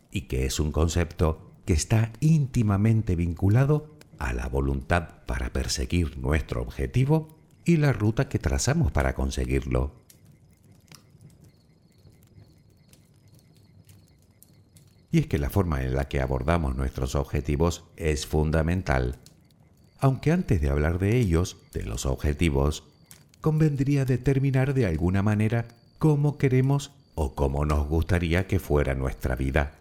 y 0.09 0.21
que 0.21 0.45
es 0.45 0.61
un 0.61 0.71
concepto 0.71 1.51
que 1.65 1.73
está 1.73 2.13
íntimamente 2.21 3.17
vinculado 3.17 3.97
a 4.19 4.31
la 4.31 4.47
voluntad 4.47 5.25
para 5.25 5.51
perseguir 5.51 6.17
nuestro 6.17 6.61
objetivo 6.61 7.27
y 7.65 7.75
la 7.75 7.91
ruta 7.91 8.29
que 8.29 8.39
trazamos 8.39 8.93
para 8.93 9.15
conseguirlo. 9.15 9.91
Y 15.11 15.19
es 15.19 15.27
que 15.27 15.39
la 15.39 15.49
forma 15.49 15.83
en 15.83 15.93
la 15.93 16.07
que 16.07 16.21
abordamos 16.21 16.77
nuestros 16.77 17.15
objetivos 17.15 17.83
es 17.97 18.25
fundamental. 18.25 19.19
Aunque 19.99 20.31
antes 20.31 20.61
de 20.61 20.69
hablar 20.69 20.99
de 20.99 21.17
ellos, 21.17 21.57
de 21.73 21.83
los 21.83 22.05
objetivos, 22.05 22.85
convendría 23.41 24.05
determinar 24.05 24.73
de 24.73 24.85
alguna 24.85 25.21
manera 25.21 25.67
cómo 25.97 26.37
queremos 26.37 26.91
o 27.15 27.35
cómo 27.35 27.65
nos 27.65 27.87
gustaría 27.87 28.47
que 28.47 28.59
fuera 28.59 28.93
nuestra 28.95 29.35
vida. 29.35 29.79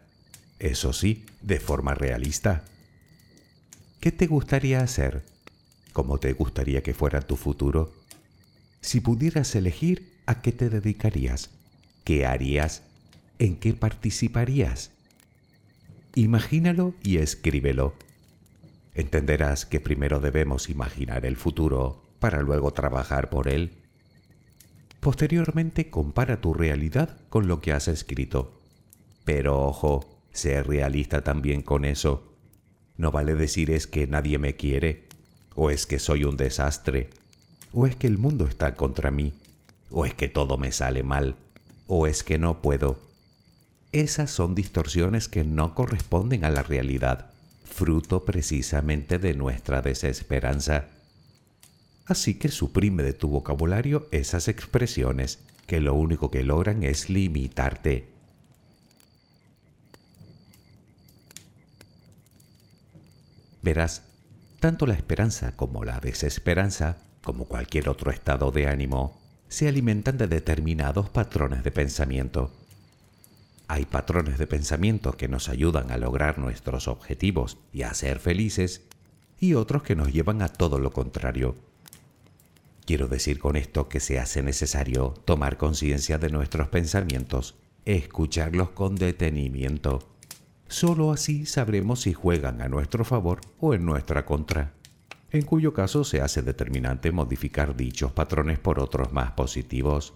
Eso 0.59 0.93
sí, 0.93 1.27
de 1.43 1.61
forma 1.61 1.95
realista. 1.95 2.65
¿Qué 4.01 4.13
te 4.13 4.27
gustaría 4.27 4.81
hacer? 4.81 5.25
¿Cómo 5.93 6.19
te 6.19 6.33
gustaría 6.33 6.83
que 6.83 6.95
fuera 6.95 7.21
tu 7.21 7.37
futuro? 7.37 7.93
Si 8.81 9.01
pudieras 9.01 9.55
elegir, 9.55 10.13
¿a 10.27 10.43
qué 10.43 10.53
te 10.53 10.69
dedicarías? 10.69 11.51
¿Qué 12.05 12.27
harías? 12.27 12.83
¿En 13.39 13.57
qué 13.57 13.73
participarías? 13.73 14.91
Imagínalo 16.15 16.95
y 17.03 17.17
escríbelo. 17.17 17.95
Entenderás 18.95 19.67
que 19.67 19.81
primero 19.81 20.21
debemos 20.21 20.69
imaginar 20.69 21.27
el 21.27 21.37
futuro 21.37 22.05
para 22.21 22.43
luego 22.43 22.73
trabajar 22.73 23.31
por 23.31 23.49
él. 23.49 23.73
Posteriormente 25.05 25.91
compara 25.91 26.41
tu 26.41 26.55
realidad 26.55 27.19
con 27.29 27.47
lo 27.47 27.61
que 27.61 27.73
has 27.73 27.89
escrito. 27.89 28.59
Pero 29.27 29.61
ojo, 29.61 30.19
sé 30.33 30.63
realista 30.63 31.23
también 31.23 31.61
con 31.61 31.85
eso. 31.85 32.33
No 32.97 33.13
vale 33.13 33.35
decir 33.35 33.71
es 33.71 33.87
que 33.87 34.07
nadie 34.07 34.39
me 34.39 34.57
quiere, 34.57 35.07
o 35.55 35.69
es 35.69 35.85
que 35.85 35.99
soy 35.99 36.25
un 36.25 36.39
desastre, 36.39 37.11
o 37.75 37.87
es 37.87 37.97
que 37.97 38.07
el 38.07 38.17
mundo 38.17 38.47
está 38.47 38.77
contra 38.77 39.11
mí, 39.11 39.35
o 39.91 40.07
es 40.07 40.15
que 40.15 40.29
todo 40.29 40.57
me 40.57 40.73
sale 40.73 41.03
mal, 41.03 41.37
o 41.87 42.07
es 42.07 42.25
que 42.25 42.39
no 42.39 42.63
puedo. 42.63 42.99
Esas 43.93 44.31
son 44.31 44.55
distorsiones 44.55 45.29
que 45.29 45.45
no 45.45 45.75
corresponden 45.75 46.47
a 46.47 46.51
la 46.51 46.63
realidad, 46.63 47.31
fruto 47.65 48.25
precisamente 48.25 49.19
de 49.19 49.35
nuestra 49.35 49.83
desesperanza. 49.83 50.87
Así 52.07 52.35
que 52.35 52.49
suprime 52.49 53.03
de 53.03 53.15
tu 53.15 53.29
vocabulario 53.29 54.09
esas 54.11 54.49
expresiones 54.49 55.39
que 55.67 55.81
lo 55.81 55.95
único 55.95 56.31
que 56.31 56.43
logran 56.43 56.83
es 56.83 57.09
limitarte. 57.09 58.09
Verás, 63.63 64.03
tanto 64.61 64.87
la 64.87 64.93
esperanza 64.93 65.57
como 65.57 65.85
la 65.85 65.99
desesperanza, 66.01 66.99
como 67.23 67.47
cualquier 67.47 67.89
otro 67.89 68.11
estado 68.11 68.51
de 68.51 68.69
ánimo, 68.69 69.19
se 69.49 69.69
alimentan 69.69 70.19
de 70.19 70.27
determinados 70.27 71.09
patrones 71.09 71.65
de 71.65 71.71
pensamiento. 71.71 72.53
Hay 73.67 73.87
patrones 73.87 74.37
de 74.37 74.47
pensamiento 74.47 75.17
que 75.17 75.29
nos 75.29 75.49
ayudan 75.49 75.91
a 75.91 75.97
lograr 75.97 76.39
nuestros 76.39 76.89
objetivos 76.89 77.57
y 77.73 77.83
a 77.83 77.95
ser 77.95 78.19
felices, 78.19 78.83
y 79.41 79.55
otros 79.55 79.83
que 79.83 79.97
nos 79.97 80.13
llevan 80.13 80.43
a 80.43 80.49
todo 80.49 80.79
lo 80.79 80.91
contrario. 80.91 81.57
Quiero 82.87 83.09
decir 83.09 83.39
con 83.39 83.57
esto 83.57 83.89
que 83.89 83.99
se 83.99 84.19
hace 84.19 84.43
necesario 84.43 85.15
tomar 85.25 85.57
conciencia 85.57 86.19
de 86.19 86.29
nuestros 86.29 86.69
pensamientos, 86.69 87.57
escucharlos 87.87 88.71
con 88.71 88.97
detenimiento. 88.97 90.11
Solo 90.69 91.11
así 91.11 91.47
sabremos 91.47 92.03
si 92.03 92.13
juegan 92.13 92.61
a 92.61 92.69
nuestro 92.69 93.05
favor 93.05 93.41
o 93.59 93.73
en 93.73 93.87
nuestra 93.87 94.27
contra, 94.27 94.75
en 95.31 95.43
cuyo 95.43 95.73
caso 95.73 96.05
se 96.05 96.21
hace 96.21 96.43
determinante 96.43 97.11
modificar 97.11 97.75
dichos 97.75 98.13
patrones 98.13 98.59
por 98.59 98.79
otros 98.79 99.13
más 99.13 99.33
positivos. 99.33 100.13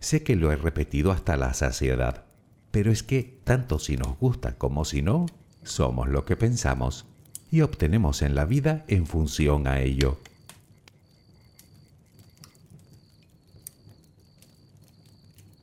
Sé 0.00 0.22
que 0.22 0.36
lo 0.36 0.50
he 0.50 0.56
repetido 0.56 1.12
hasta 1.12 1.36
la 1.36 1.52
saciedad, 1.52 2.24
pero 2.70 2.90
es 2.90 3.02
que 3.02 3.38
tanto 3.44 3.78
si 3.78 3.98
nos 3.98 4.18
gusta 4.18 4.56
como 4.56 4.86
si 4.86 5.02
no, 5.02 5.26
somos 5.62 6.08
lo 6.08 6.24
que 6.24 6.36
pensamos 6.36 7.04
y 7.50 7.60
obtenemos 7.60 8.22
en 8.22 8.34
la 8.34 8.46
vida 8.46 8.84
en 8.88 9.06
función 9.06 9.66
a 9.66 9.80
ello. 9.80 10.18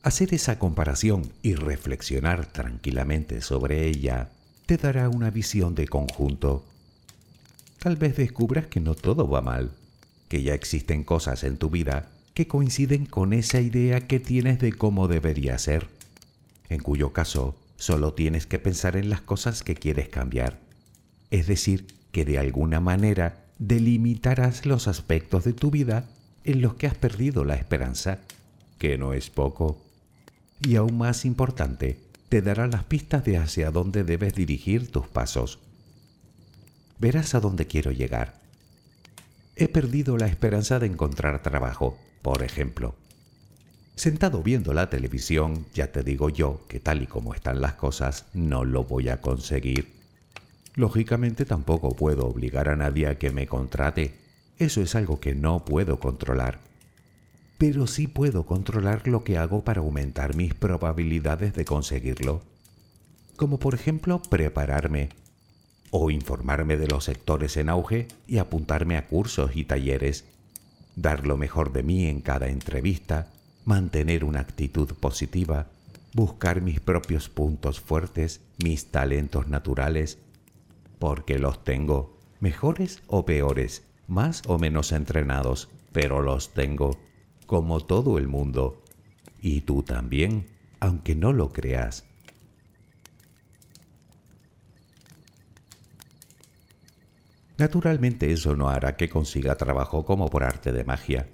Hacer 0.07 0.33
esa 0.33 0.57
comparación 0.57 1.33
y 1.41 1.55
reflexionar 1.55 2.45
tranquilamente 2.45 3.41
sobre 3.41 3.87
ella 3.87 4.29
te 4.65 4.77
dará 4.77 5.09
una 5.09 5.31
visión 5.31 5.75
de 5.75 5.85
conjunto. 5.85 6.63
Tal 7.79 7.97
vez 7.97 8.15
descubras 8.15 8.67
que 8.67 8.79
no 8.79 8.95
todo 8.95 9.27
va 9.27 9.41
mal, 9.41 9.73
que 10.29 10.43
ya 10.43 10.53
existen 10.53 11.03
cosas 11.03 11.43
en 11.43 11.57
tu 11.57 11.69
vida 11.69 12.07
que 12.33 12.47
coinciden 12.47 13.05
con 13.05 13.33
esa 13.33 13.59
idea 13.59 14.07
que 14.07 14.21
tienes 14.21 14.59
de 14.59 14.71
cómo 14.71 15.09
debería 15.09 15.57
ser, 15.57 15.89
en 16.69 16.79
cuyo 16.79 17.11
caso 17.11 17.57
solo 17.75 18.13
tienes 18.13 18.47
que 18.47 18.59
pensar 18.59 18.95
en 18.95 19.09
las 19.09 19.19
cosas 19.19 19.61
que 19.61 19.75
quieres 19.75 20.07
cambiar. 20.07 20.57
Es 21.31 21.47
decir, 21.47 21.85
que 22.13 22.23
de 22.23 22.39
alguna 22.39 22.79
manera 22.79 23.43
delimitarás 23.59 24.65
los 24.65 24.87
aspectos 24.87 25.43
de 25.43 25.51
tu 25.51 25.69
vida 25.69 26.05
en 26.45 26.61
los 26.61 26.75
que 26.75 26.87
has 26.87 26.95
perdido 26.95 27.43
la 27.43 27.55
esperanza, 27.55 28.19
que 28.77 28.97
no 28.97 29.11
es 29.11 29.29
poco 29.29 29.83
y 30.61 30.75
aún 30.75 30.97
más 30.97 31.25
importante, 31.25 31.99
te 32.29 32.41
dará 32.41 32.67
las 32.67 32.83
pistas 32.83 33.23
de 33.23 33.37
hacia 33.37 33.71
dónde 33.71 34.03
debes 34.03 34.33
dirigir 34.33 34.91
tus 34.91 35.07
pasos. 35.07 35.59
Verás 36.99 37.35
a 37.35 37.39
dónde 37.39 37.67
quiero 37.67 37.91
llegar. 37.91 38.41
He 39.55 39.67
perdido 39.67 40.17
la 40.17 40.27
esperanza 40.27 40.79
de 40.79 40.87
encontrar 40.87 41.41
trabajo, 41.41 41.97
por 42.21 42.43
ejemplo. 42.43 42.95
Sentado 43.95 44.43
viendo 44.43 44.73
la 44.73 44.89
televisión, 44.89 45.65
ya 45.73 45.91
te 45.91 46.03
digo 46.03 46.29
yo 46.29 46.61
que 46.67 46.79
tal 46.79 47.01
y 47.01 47.07
como 47.07 47.33
están 47.33 47.61
las 47.61 47.73
cosas, 47.73 48.25
no 48.33 48.65
lo 48.65 48.83
voy 48.83 49.09
a 49.09 49.21
conseguir. 49.21 49.93
Lógicamente 50.75 51.45
tampoco 51.45 51.95
puedo 51.95 52.27
obligar 52.27 52.69
a 52.69 52.75
nadie 52.75 53.07
a 53.07 53.17
que 53.17 53.31
me 53.31 53.47
contrate. 53.47 54.15
Eso 54.59 54.81
es 54.81 54.93
algo 54.95 55.19
que 55.19 55.33
no 55.33 55.65
puedo 55.65 55.99
controlar 55.99 56.66
pero 57.57 57.87
sí 57.87 58.07
puedo 58.07 58.45
controlar 58.45 59.07
lo 59.07 59.23
que 59.23 59.37
hago 59.37 59.63
para 59.63 59.81
aumentar 59.81 60.35
mis 60.35 60.53
probabilidades 60.53 61.53
de 61.55 61.65
conseguirlo. 61.65 62.41
Como 63.35 63.59
por 63.59 63.73
ejemplo 63.73 64.21
prepararme 64.21 65.09
o 65.89 66.11
informarme 66.11 66.77
de 66.77 66.87
los 66.87 67.05
sectores 67.05 67.57
en 67.57 67.69
auge 67.69 68.07
y 68.27 68.37
apuntarme 68.37 68.97
a 68.97 69.07
cursos 69.07 69.55
y 69.55 69.63
talleres, 69.63 70.25
dar 70.95 71.25
lo 71.25 71.37
mejor 71.37 71.71
de 71.71 71.83
mí 71.83 72.05
en 72.05 72.21
cada 72.21 72.49
entrevista, 72.49 73.31
mantener 73.65 74.23
una 74.23 74.39
actitud 74.39 74.93
positiva, 74.93 75.67
buscar 76.13 76.61
mis 76.61 76.79
propios 76.79 77.29
puntos 77.29 77.79
fuertes, 77.79 78.41
mis 78.63 78.91
talentos 78.91 79.47
naturales, 79.47 80.19
porque 80.99 81.39
los 81.39 81.63
tengo, 81.63 82.17
mejores 82.39 83.01
o 83.07 83.25
peores, 83.25 83.83
más 84.07 84.41
o 84.47 84.57
menos 84.57 84.91
entrenados, 84.91 85.69
pero 85.91 86.21
los 86.21 86.53
tengo 86.53 86.97
como 87.47 87.79
todo 87.79 88.19
el 88.19 88.27
mundo, 88.27 88.83
y 89.41 89.61
tú 89.61 89.81
también, 89.81 90.47
aunque 90.79 91.15
no 91.15 91.33
lo 91.33 91.51
creas. 91.51 92.03
Naturalmente 97.57 98.31
eso 98.31 98.55
no 98.55 98.69
hará 98.69 98.95
que 98.95 99.09
consiga 99.09 99.55
trabajo 99.55 100.05
como 100.05 100.29
por 100.29 100.43
arte 100.43 100.71
de 100.71 100.83
magia, 100.83 101.27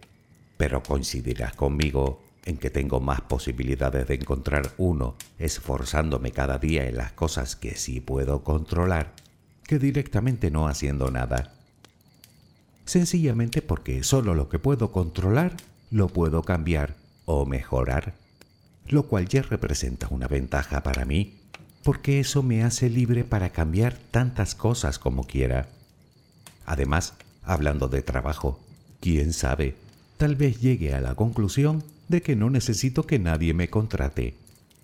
pero 0.55 0.81
coincidirás 0.81 1.53
conmigo 1.53 2.23
en 2.45 2.57
que 2.57 2.69
tengo 2.69 3.01
más 3.01 3.21
posibilidades 3.21 4.07
de 4.07 4.15
encontrar 4.15 4.71
uno 4.77 5.15
esforzándome 5.37 6.31
cada 6.31 6.59
día 6.59 6.87
en 6.87 6.95
las 6.95 7.11
cosas 7.11 7.57
que 7.57 7.75
sí 7.75 7.99
puedo 7.99 8.43
controlar 8.43 9.13
que 9.65 9.79
directamente 9.79 10.51
no 10.51 10.67
haciendo 10.67 11.09
nada. 11.09 11.53
Sencillamente 12.85 13.61
porque 13.61 14.03
solo 14.03 14.35
lo 14.35 14.49
que 14.49 14.59
puedo 14.59 14.91
controlar 14.91 15.55
lo 15.93 16.07
puedo 16.07 16.41
cambiar 16.41 16.95
o 17.25 17.45
mejorar, 17.45 18.15
lo 18.87 19.03
cual 19.03 19.27
ya 19.27 19.43
representa 19.43 20.07
una 20.09 20.27
ventaja 20.27 20.81
para 20.81 21.05
mí, 21.05 21.35
porque 21.83 22.19
eso 22.19 22.41
me 22.41 22.63
hace 22.63 22.89
libre 22.89 23.23
para 23.23 23.51
cambiar 23.51 23.95
tantas 24.09 24.55
cosas 24.55 24.97
como 24.97 25.23
quiera. 25.25 25.67
Además, 26.65 27.13
hablando 27.43 27.89
de 27.89 28.01
trabajo, 28.01 28.59
quién 29.01 29.33
sabe, 29.33 29.75
tal 30.17 30.35
vez 30.35 30.61
llegue 30.61 30.95
a 30.95 30.99
la 30.99 31.13
conclusión 31.13 31.83
de 32.07 32.23
que 32.23 32.35
no 32.35 32.49
necesito 32.49 33.05
que 33.05 33.19
nadie 33.19 33.53
me 33.53 33.69
contrate, 33.69 34.33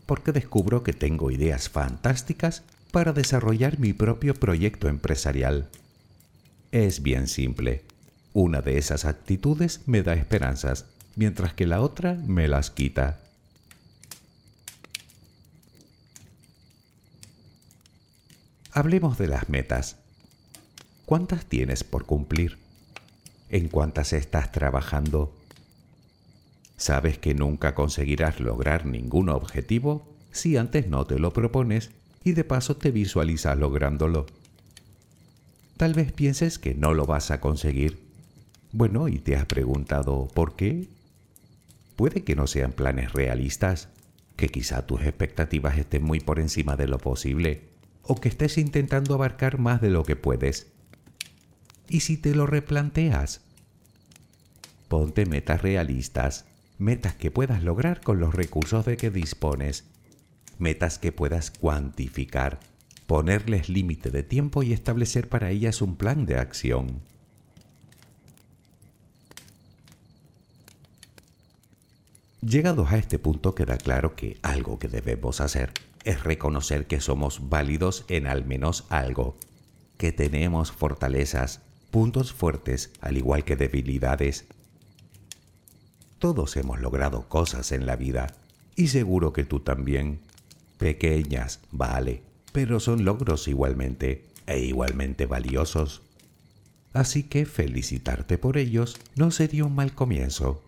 porque 0.05 0.31
descubro 0.31 0.83
que 0.83 0.93
tengo 0.93 1.31
ideas 1.31 1.69
fantásticas 1.69 2.61
para 2.91 3.13
desarrollar 3.13 3.79
mi 3.79 3.93
propio 3.93 4.35
proyecto 4.35 4.87
empresarial. 4.87 5.69
Es 6.71 7.01
bien 7.01 7.27
simple. 7.27 7.83
Una 8.31 8.61
de 8.61 8.77
esas 8.77 9.05
actitudes 9.05 9.81
me 9.87 10.03
da 10.03 10.13
esperanzas 10.13 10.85
mientras 11.19 11.53
que 11.53 11.67
la 11.67 11.81
otra 11.81 12.13
me 12.13 12.47
las 12.47 12.71
quita. 12.71 13.19
Hablemos 18.71 19.17
de 19.17 19.27
las 19.27 19.49
metas. 19.49 19.97
¿Cuántas 21.05 21.43
tienes 21.43 21.83
por 21.83 22.05
cumplir? 22.05 22.57
¿En 23.49 23.67
cuántas 23.67 24.13
estás 24.13 24.53
trabajando? 24.53 25.35
Sabes 26.77 27.17
que 27.17 27.33
nunca 27.33 27.75
conseguirás 27.75 28.39
lograr 28.39 28.85
ningún 28.85 29.27
objetivo 29.27 30.07
si 30.31 30.55
antes 30.55 30.87
no 30.87 31.05
te 31.05 31.19
lo 31.19 31.33
propones 31.33 31.91
y 32.23 32.31
de 32.31 32.45
paso 32.45 32.77
te 32.77 32.91
visualizas 32.91 33.57
lográndolo. 33.57 34.25
Tal 35.75 35.93
vez 35.93 36.13
pienses 36.13 36.59
que 36.59 36.75
no 36.75 36.93
lo 36.93 37.05
vas 37.05 37.29
a 37.29 37.41
conseguir. 37.41 37.99
Bueno, 38.71 39.09
y 39.09 39.19
te 39.19 39.35
has 39.35 39.43
preguntado 39.43 40.29
¿por 40.33 40.55
qué? 40.55 40.87
Puede 41.99 42.23
que 42.23 42.33
no 42.33 42.47
sean 42.47 42.71
planes 42.71 43.11
realistas, 43.11 43.89
que 44.37 44.47
quizá 44.47 44.87
tus 44.87 45.01
expectativas 45.01 45.77
estén 45.77 46.01
muy 46.01 46.21
por 46.21 46.39
encima 46.39 46.77
de 46.77 46.87
lo 46.87 46.97
posible, 46.97 47.71
o 48.03 48.21
que 48.21 48.29
estés 48.29 48.57
intentando 48.57 49.15
abarcar 49.15 49.57
más 49.57 49.81
de 49.81 49.89
lo 49.89 50.05
que 50.05 50.15
puedes. 50.15 50.67
¿Y 51.89 51.99
si 51.99 52.15
te 52.15 52.33
lo 52.33 52.47
replanteas? 52.47 53.41
Ponte 54.87 55.25
metas 55.25 55.61
realistas, 55.61 56.45
metas 56.77 57.15
que 57.15 57.31
puedas 57.31 57.63
lograr 57.63 57.99
con 57.99 58.21
los 58.21 58.33
recursos 58.33 58.85
de 58.85 58.95
que 58.95 59.11
dispones. 59.11 59.83
metas 60.57 60.99
que 60.99 61.11
puedas 61.11 61.51
cuantificar, 61.51 62.61
ponerles 63.07 63.67
límite 63.67 64.09
de 64.09 64.23
tiempo 64.23 64.63
y 64.63 64.71
establecer 64.71 65.27
para 65.27 65.49
ellas 65.49 65.81
un 65.81 65.97
plan 65.97 66.25
de 66.25 66.37
acción. 66.37 67.01
Llegados 72.41 72.91
a 72.91 72.97
este 72.97 73.19
punto 73.19 73.53
queda 73.53 73.77
claro 73.77 74.15
que 74.15 74.37
algo 74.41 74.79
que 74.79 74.87
debemos 74.87 75.41
hacer 75.41 75.73
es 76.05 76.23
reconocer 76.23 76.87
que 76.87 77.01
somos 77.01 77.49
válidos 77.49 78.05
en 78.07 78.27
al 78.27 78.45
menos 78.45 78.85
algo, 78.87 79.37
que 79.97 80.13
tenemos 80.13 80.71
fortalezas, 80.71 81.59
puntos 81.91 82.31
fuertes 82.31 82.91
al 83.01 83.17
igual 83.17 83.43
que 83.43 83.57
debilidades. 83.57 84.45
Todos 86.17 86.55
hemos 86.55 86.79
logrado 86.79 87.27
cosas 87.27 87.73
en 87.73 87.85
la 87.85 87.97
vida 87.97 88.33
y 88.77 88.87
seguro 88.87 89.33
que 89.33 89.43
tú 89.43 89.59
también. 89.59 90.21
Pequeñas, 90.77 91.59
vale, 91.71 92.23
pero 92.53 92.79
son 92.79 93.03
logros 93.03 93.49
igualmente 93.49 94.29
e 94.47 94.59
igualmente 94.59 95.25
valiosos. 95.25 96.03
Así 96.93 97.23
que 97.23 97.45
felicitarte 97.45 98.37
por 98.37 98.57
ellos 98.57 98.95
no 99.15 99.29
sería 99.29 99.65
un 99.65 99.75
mal 99.75 99.93
comienzo. 99.93 100.63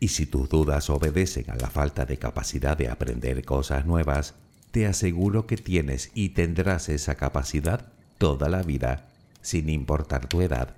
Y 0.00 0.08
si 0.08 0.26
tus 0.26 0.48
dudas 0.48 0.90
obedecen 0.90 1.50
a 1.50 1.56
la 1.56 1.68
falta 1.68 2.04
de 2.04 2.18
capacidad 2.18 2.76
de 2.76 2.88
aprender 2.88 3.44
cosas 3.44 3.84
nuevas, 3.84 4.34
te 4.70 4.86
aseguro 4.86 5.46
que 5.46 5.56
tienes 5.56 6.10
y 6.14 6.30
tendrás 6.30 6.88
esa 6.88 7.16
capacidad 7.16 7.92
toda 8.18 8.48
la 8.48 8.62
vida, 8.62 9.08
sin 9.42 9.68
importar 9.68 10.28
tu 10.28 10.40
edad. 10.40 10.76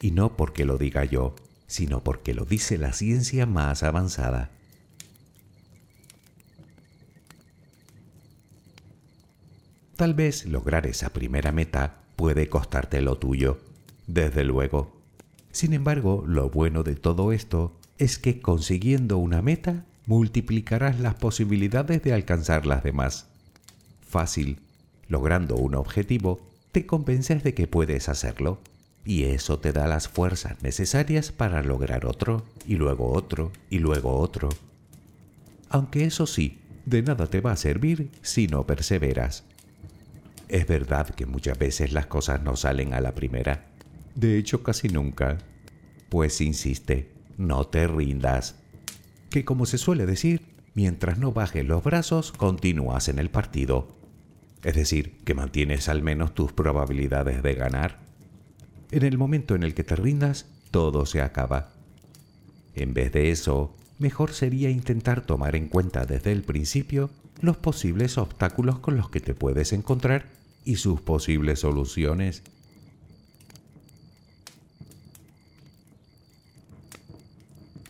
Y 0.00 0.12
no 0.12 0.36
porque 0.36 0.64
lo 0.64 0.78
diga 0.78 1.04
yo, 1.04 1.34
sino 1.66 2.02
porque 2.02 2.34
lo 2.34 2.44
dice 2.44 2.78
la 2.78 2.92
ciencia 2.92 3.46
más 3.46 3.82
avanzada. 3.82 4.50
Tal 9.96 10.14
vez 10.14 10.46
lograr 10.46 10.86
esa 10.86 11.10
primera 11.10 11.50
meta 11.50 12.02
puede 12.14 12.48
costarte 12.48 13.00
lo 13.02 13.18
tuyo, 13.18 13.58
desde 14.06 14.44
luego. 14.44 14.96
Sin 15.50 15.72
embargo, 15.72 16.24
lo 16.26 16.50
bueno 16.50 16.84
de 16.84 16.94
todo 16.94 17.32
esto 17.32 17.77
es 17.98 18.18
que 18.18 18.40
consiguiendo 18.40 19.18
una 19.18 19.42
meta 19.42 19.84
multiplicarás 20.06 21.00
las 21.00 21.16
posibilidades 21.16 22.02
de 22.02 22.12
alcanzar 22.12 22.64
las 22.64 22.82
demás. 22.82 23.26
Fácil, 24.00 24.60
logrando 25.08 25.56
un 25.56 25.74
objetivo, 25.74 26.40
te 26.72 26.86
convences 26.86 27.42
de 27.42 27.54
que 27.54 27.66
puedes 27.66 28.08
hacerlo 28.08 28.60
y 29.04 29.24
eso 29.24 29.58
te 29.58 29.72
da 29.72 29.86
las 29.86 30.08
fuerzas 30.08 30.62
necesarias 30.62 31.32
para 31.32 31.62
lograr 31.62 32.06
otro 32.06 32.44
y 32.66 32.76
luego 32.76 33.12
otro 33.12 33.52
y 33.68 33.80
luego 33.80 34.16
otro. 34.18 34.48
Aunque 35.68 36.04
eso 36.04 36.26
sí, 36.26 36.58
de 36.86 37.02
nada 37.02 37.26
te 37.26 37.40
va 37.40 37.52
a 37.52 37.56
servir 37.56 38.10
si 38.22 38.46
no 38.46 38.66
perseveras. 38.66 39.44
Es 40.48 40.66
verdad 40.66 41.10
que 41.10 41.26
muchas 41.26 41.58
veces 41.58 41.92
las 41.92 42.06
cosas 42.06 42.42
no 42.42 42.56
salen 42.56 42.94
a 42.94 43.00
la 43.00 43.14
primera, 43.14 43.66
de 44.14 44.38
hecho 44.38 44.62
casi 44.62 44.88
nunca. 44.88 45.38
Pues 46.08 46.40
insiste, 46.40 47.17
no 47.38 47.66
te 47.66 47.86
rindas. 47.86 48.56
Que 49.30 49.46
como 49.46 49.64
se 49.64 49.78
suele 49.78 50.04
decir, 50.04 50.42
mientras 50.74 51.18
no 51.18 51.32
bajes 51.32 51.64
los 51.64 51.82
brazos, 51.82 52.32
continúas 52.32 53.08
en 53.08 53.18
el 53.18 53.30
partido. 53.30 53.96
Es 54.62 54.74
decir, 54.74 55.18
que 55.24 55.34
mantienes 55.34 55.88
al 55.88 56.02
menos 56.02 56.34
tus 56.34 56.52
probabilidades 56.52 57.42
de 57.42 57.54
ganar. 57.54 58.00
En 58.90 59.04
el 59.04 59.16
momento 59.16 59.54
en 59.54 59.62
el 59.62 59.74
que 59.74 59.84
te 59.84 59.96
rindas, 59.96 60.46
todo 60.70 61.06
se 61.06 61.22
acaba. 61.22 61.70
En 62.74 62.92
vez 62.92 63.12
de 63.12 63.30
eso, 63.30 63.74
mejor 63.98 64.32
sería 64.32 64.70
intentar 64.70 65.22
tomar 65.22 65.56
en 65.56 65.68
cuenta 65.68 66.06
desde 66.06 66.32
el 66.32 66.42
principio 66.42 67.10
los 67.40 67.56
posibles 67.56 68.18
obstáculos 68.18 68.78
con 68.80 68.96
los 68.96 69.10
que 69.10 69.20
te 69.20 69.34
puedes 69.34 69.72
encontrar 69.72 70.26
y 70.64 70.76
sus 70.76 71.00
posibles 71.00 71.60
soluciones. 71.60 72.42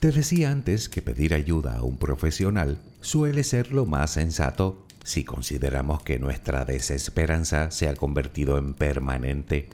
Te 0.00 0.12
decía 0.12 0.52
antes 0.52 0.88
que 0.88 1.02
pedir 1.02 1.34
ayuda 1.34 1.76
a 1.76 1.82
un 1.82 1.98
profesional 1.98 2.78
suele 3.00 3.42
ser 3.42 3.72
lo 3.72 3.84
más 3.84 4.12
sensato 4.12 4.86
si 5.02 5.24
consideramos 5.24 6.02
que 6.02 6.20
nuestra 6.20 6.64
desesperanza 6.64 7.72
se 7.72 7.88
ha 7.88 7.96
convertido 7.96 8.58
en 8.58 8.74
permanente. 8.74 9.68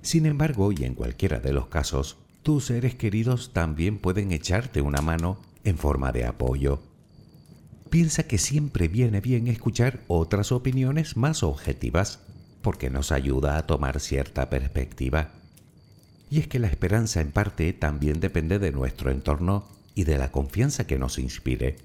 Sin 0.00 0.24
embargo, 0.24 0.72
y 0.72 0.84
en 0.84 0.94
cualquiera 0.94 1.40
de 1.40 1.52
los 1.52 1.66
casos, 1.66 2.16
tus 2.42 2.66
seres 2.66 2.94
queridos 2.94 3.52
también 3.52 3.98
pueden 3.98 4.32
echarte 4.32 4.80
una 4.80 5.02
mano 5.02 5.38
en 5.64 5.76
forma 5.76 6.10
de 6.10 6.24
apoyo. 6.24 6.80
Piensa 7.90 8.22
que 8.22 8.38
siempre 8.38 8.88
viene 8.88 9.20
bien 9.20 9.48
escuchar 9.48 10.00
otras 10.08 10.52
opiniones 10.52 11.18
más 11.18 11.42
objetivas, 11.42 12.20
porque 12.62 12.88
nos 12.88 13.12
ayuda 13.12 13.58
a 13.58 13.66
tomar 13.66 14.00
cierta 14.00 14.48
perspectiva. 14.48 15.32
Y 16.30 16.40
es 16.40 16.48
que 16.48 16.58
la 16.58 16.68
esperanza 16.68 17.20
en 17.20 17.32
parte 17.32 17.72
también 17.72 18.20
depende 18.20 18.58
de 18.58 18.72
nuestro 18.72 19.10
entorno 19.10 19.68
y 19.94 20.04
de 20.04 20.18
la 20.18 20.32
confianza 20.32 20.86
que 20.86 20.98
nos 20.98 21.18
inspire. 21.18 21.76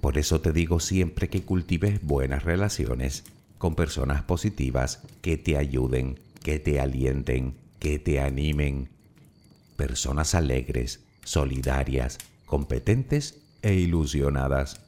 Por 0.00 0.18
eso 0.18 0.40
te 0.40 0.52
digo 0.52 0.80
siempre 0.80 1.28
que 1.28 1.42
cultives 1.42 2.02
buenas 2.02 2.44
relaciones 2.44 3.24
con 3.58 3.74
personas 3.74 4.22
positivas 4.22 5.00
que 5.22 5.36
te 5.36 5.56
ayuden, 5.56 6.18
que 6.42 6.58
te 6.58 6.80
alienten, 6.80 7.54
que 7.78 7.98
te 7.98 8.20
animen. 8.20 8.90
Personas 9.76 10.34
alegres, 10.34 11.00
solidarias, 11.24 12.18
competentes 12.44 13.40
e 13.62 13.74
ilusionadas. 13.74 14.80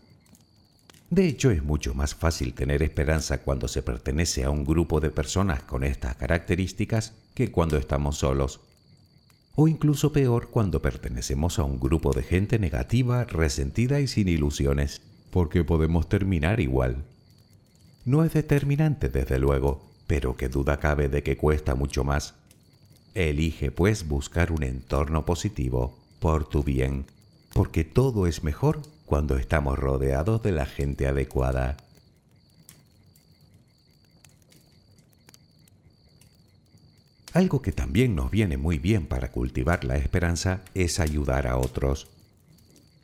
De 1.08 1.26
hecho, 1.26 1.50
es 1.50 1.62
mucho 1.62 1.94
más 1.94 2.14
fácil 2.14 2.52
tener 2.52 2.82
esperanza 2.82 3.38
cuando 3.38 3.68
se 3.68 3.82
pertenece 3.82 4.44
a 4.44 4.50
un 4.50 4.64
grupo 4.64 5.00
de 5.00 5.10
personas 5.10 5.62
con 5.62 5.84
estas 5.84 6.16
características 6.16 7.14
que 7.34 7.50
cuando 7.50 7.76
estamos 7.76 8.18
solos 8.18 8.60
o 9.56 9.68
incluso 9.68 10.12
peor 10.12 10.50
cuando 10.50 10.82
pertenecemos 10.82 11.58
a 11.58 11.64
un 11.64 11.80
grupo 11.80 12.12
de 12.12 12.22
gente 12.22 12.58
negativa, 12.58 13.24
resentida 13.24 14.00
y 14.00 14.06
sin 14.06 14.28
ilusiones, 14.28 15.00
porque 15.30 15.64
podemos 15.64 16.08
terminar 16.08 16.60
igual. 16.60 17.04
No 18.04 18.22
es 18.22 18.34
determinante, 18.34 19.08
desde 19.08 19.38
luego, 19.38 19.82
pero 20.06 20.36
qué 20.36 20.50
duda 20.50 20.78
cabe 20.78 21.08
de 21.08 21.22
que 21.22 21.38
cuesta 21.38 21.74
mucho 21.74 22.04
más. 22.04 22.34
Elige 23.14 23.70
pues 23.70 24.06
buscar 24.06 24.52
un 24.52 24.62
entorno 24.62 25.24
positivo, 25.24 25.98
por 26.20 26.46
tu 26.46 26.62
bien, 26.62 27.06
porque 27.54 27.82
todo 27.82 28.26
es 28.26 28.44
mejor 28.44 28.82
cuando 29.06 29.38
estamos 29.38 29.78
rodeados 29.78 30.42
de 30.42 30.52
la 30.52 30.66
gente 30.66 31.06
adecuada. 31.06 31.78
Algo 37.32 37.60
que 37.60 37.72
también 37.72 38.14
nos 38.14 38.30
viene 38.30 38.56
muy 38.56 38.78
bien 38.78 39.06
para 39.06 39.30
cultivar 39.30 39.84
la 39.84 39.96
esperanza 39.96 40.62
es 40.74 41.00
ayudar 41.00 41.46
a 41.46 41.58
otros. 41.58 42.08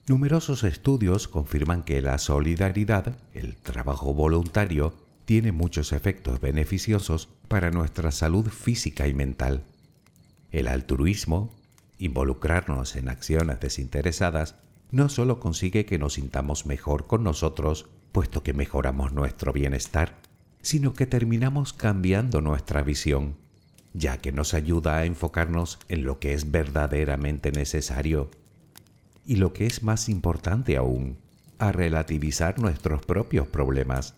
Numerosos 0.08 0.64
estudios 0.64 1.28
confirman 1.28 1.82
que 1.82 2.00
la 2.00 2.18
solidaridad, 2.18 3.16
el 3.34 3.56
trabajo 3.56 4.14
voluntario, 4.14 4.94
tiene 5.24 5.52
muchos 5.52 5.92
efectos 5.92 6.40
beneficiosos 6.40 7.28
para 7.48 7.70
nuestra 7.70 8.10
salud 8.10 8.48
física 8.48 9.06
y 9.06 9.14
mental. 9.14 9.64
El 10.50 10.66
altruismo, 10.66 11.54
involucrarnos 11.98 12.96
en 12.96 13.08
acciones 13.08 13.60
desinteresadas, 13.60 14.56
no 14.90 15.08
solo 15.08 15.40
consigue 15.40 15.86
que 15.86 15.98
nos 15.98 16.14
sintamos 16.14 16.66
mejor 16.66 17.06
con 17.06 17.22
nosotros, 17.22 17.86
puesto 18.12 18.42
que 18.42 18.52
mejoramos 18.52 19.12
nuestro 19.12 19.52
bienestar, 19.52 20.18
sino 20.60 20.94
que 20.94 21.06
terminamos 21.06 21.72
cambiando 21.72 22.40
nuestra 22.40 22.82
visión 22.82 23.36
ya 23.94 24.18
que 24.18 24.32
nos 24.32 24.54
ayuda 24.54 24.98
a 24.98 25.04
enfocarnos 25.04 25.78
en 25.88 26.04
lo 26.04 26.18
que 26.18 26.34
es 26.34 26.50
verdaderamente 26.50 27.52
necesario 27.52 28.30
y 29.24 29.36
lo 29.36 29.52
que 29.52 29.66
es 29.66 29.82
más 29.82 30.08
importante 30.08 30.76
aún, 30.76 31.18
a 31.58 31.72
relativizar 31.72 32.58
nuestros 32.58 33.04
propios 33.04 33.46
problemas. 33.46 34.14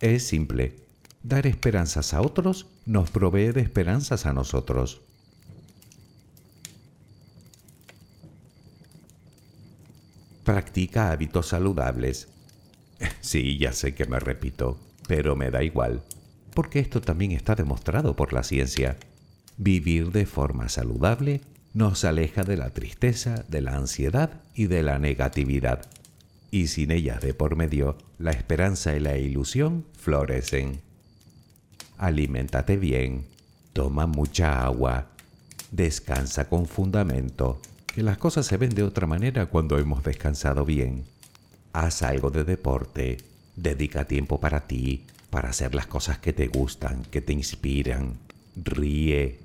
Es 0.00 0.26
simple, 0.26 0.76
dar 1.22 1.46
esperanzas 1.46 2.14
a 2.14 2.20
otros 2.20 2.66
nos 2.86 3.10
provee 3.10 3.52
de 3.52 3.62
esperanzas 3.62 4.26
a 4.26 4.32
nosotros. 4.32 5.00
Practica 10.44 11.10
hábitos 11.10 11.48
saludables. 11.48 12.28
Sí, 13.20 13.58
ya 13.58 13.72
sé 13.72 13.94
que 13.94 14.06
me 14.06 14.20
repito, 14.20 14.78
pero 15.08 15.34
me 15.34 15.50
da 15.50 15.62
igual 15.64 16.02
porque 16.54 16.78
esto 16.78 17.00
también 17.00 17.32
está 17.32 17.54
demostrado 17.54 18.16
por 18.16 18.32
la 18.32 18.42
ciencia. 18.44 18.96
Vivir 19.56 20.12
de 20.12 20.26
forma 20.26 20.68
saludable 20.68 21.42
nos 21.74 22.04
aleja 22.04 22.44
de 22.44 22.56
la 22.56 22.70
tristeza, 22.70 23.44
de 23.48 23.60
la 23.60 23.76
ansiedad 23.76 24.40
y 24.54 24.66
de 24.66 24.82
la 24.82 24.98
negatividad. 24.98 25.86
Y 26.50 26.68
sin 26.68 26.92
ellas 26.92 27.20
de 27.20 27.34
por 27.34 27.56
medio, 27.56 27.98
la 28.18 28.30
esperanza 28.30 28.94
y 28.96 29.00
la 29.00 29.18
ilusión 29.18 29.84
florecen. 29.98 30.80
Aliméntate 31.98 32.76
bien, 32.76 33.26
toma 33.72 34.06
mucha 34.06 34.64
agua, 34.64 35.08
descansa 35.72 36.48
con 36.48 36.66
fundamento, 36.66 37.60
que 37.86 38.04
las 38.04 38.18
cosas 38.18 38.46
se 38.46 38.56
ven 38.56 38.70
de 38.70 38.84
otra 38.84 39.06
manera 39.08 39.46
cuando 39.46 39.78
hemos 39.78 40.04
descansado 40.04 40.64
bien. 40.64 41.04
haz 41.72 42.02
algo 42.02 42.30
de 42.30 42.44
deporte, 42.44 43.16
dedica 43.56 44.06
tiempo 44.06 44.38
para 44.38 44.68
ti, 44.68 45.06
para 45.34 45.48
hacer 45.48 45.74
las 45.74 45.88
cosas 45.88 46.18
que 46.18 46.32
te 46.32 46.46
gustan, 46.46 47.02
que 47.10 47.20
te 47.20 47.32
inspiran, 47.32 48.20
ríe. 48.54 49.40